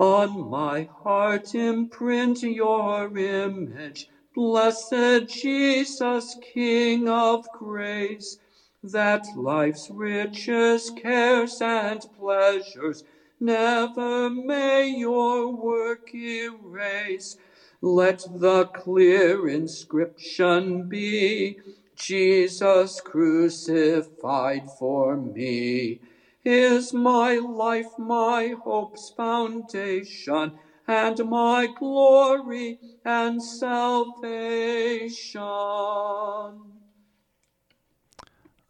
[0.00, 8.38] on my heart imprint your image, blessed Jesus, King of grace,
[8.82, 13.04] that life's riches, cares, and pleasures
[13.38, 17.36] never may your work erase.
[17.82, 21.58] Let the clear inscription be,
[21.94, 26.00] Jesus crucified for me
[26.44, 35.40] is my life, my hope's foundation, and my glory and salvation.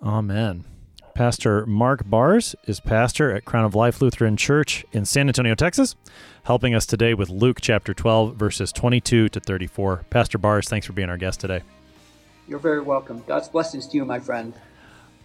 [0.02, 0.64] Amen.
[1.14, 5.94] Pastor Mark Bars is pastor at Crown of Life Lutheran Church in San Antonio, Texas,
[6.44, 10.04] helping us today with Luke chapter 12, verses 22 to 34.
[10.08, 11.60] Pastor Bars, thanks for being our guest today.
[12.48, 13.22] You're very welcome.
[13.26, 14.54] God's blessings to you, my friend.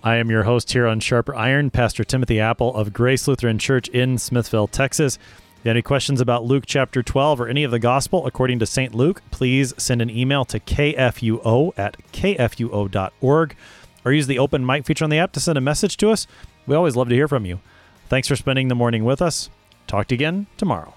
[0.06, 3.88] I am your host here on Sharper Iron, Pastor Timothy Appel of Grace Lutheran Church
[3.88, 5.16] in Smithville, Texas.
[5.16, 8.60] If you have any questions about Luke chapter 12 or any of the gospel according
[8.60, 8.94] to St.
[8.94, 13.56] Luke, please send an email to kfuo at kfuo.org
[14.06, 16.28] or use the open mic feature on the app to send a message to us.
[16.68, 17.60] We always love to hear from you.
[18.08, 19.50] Thanks for spending the morning with us.
[19.88, 20.94] Talk to you again tomorrow.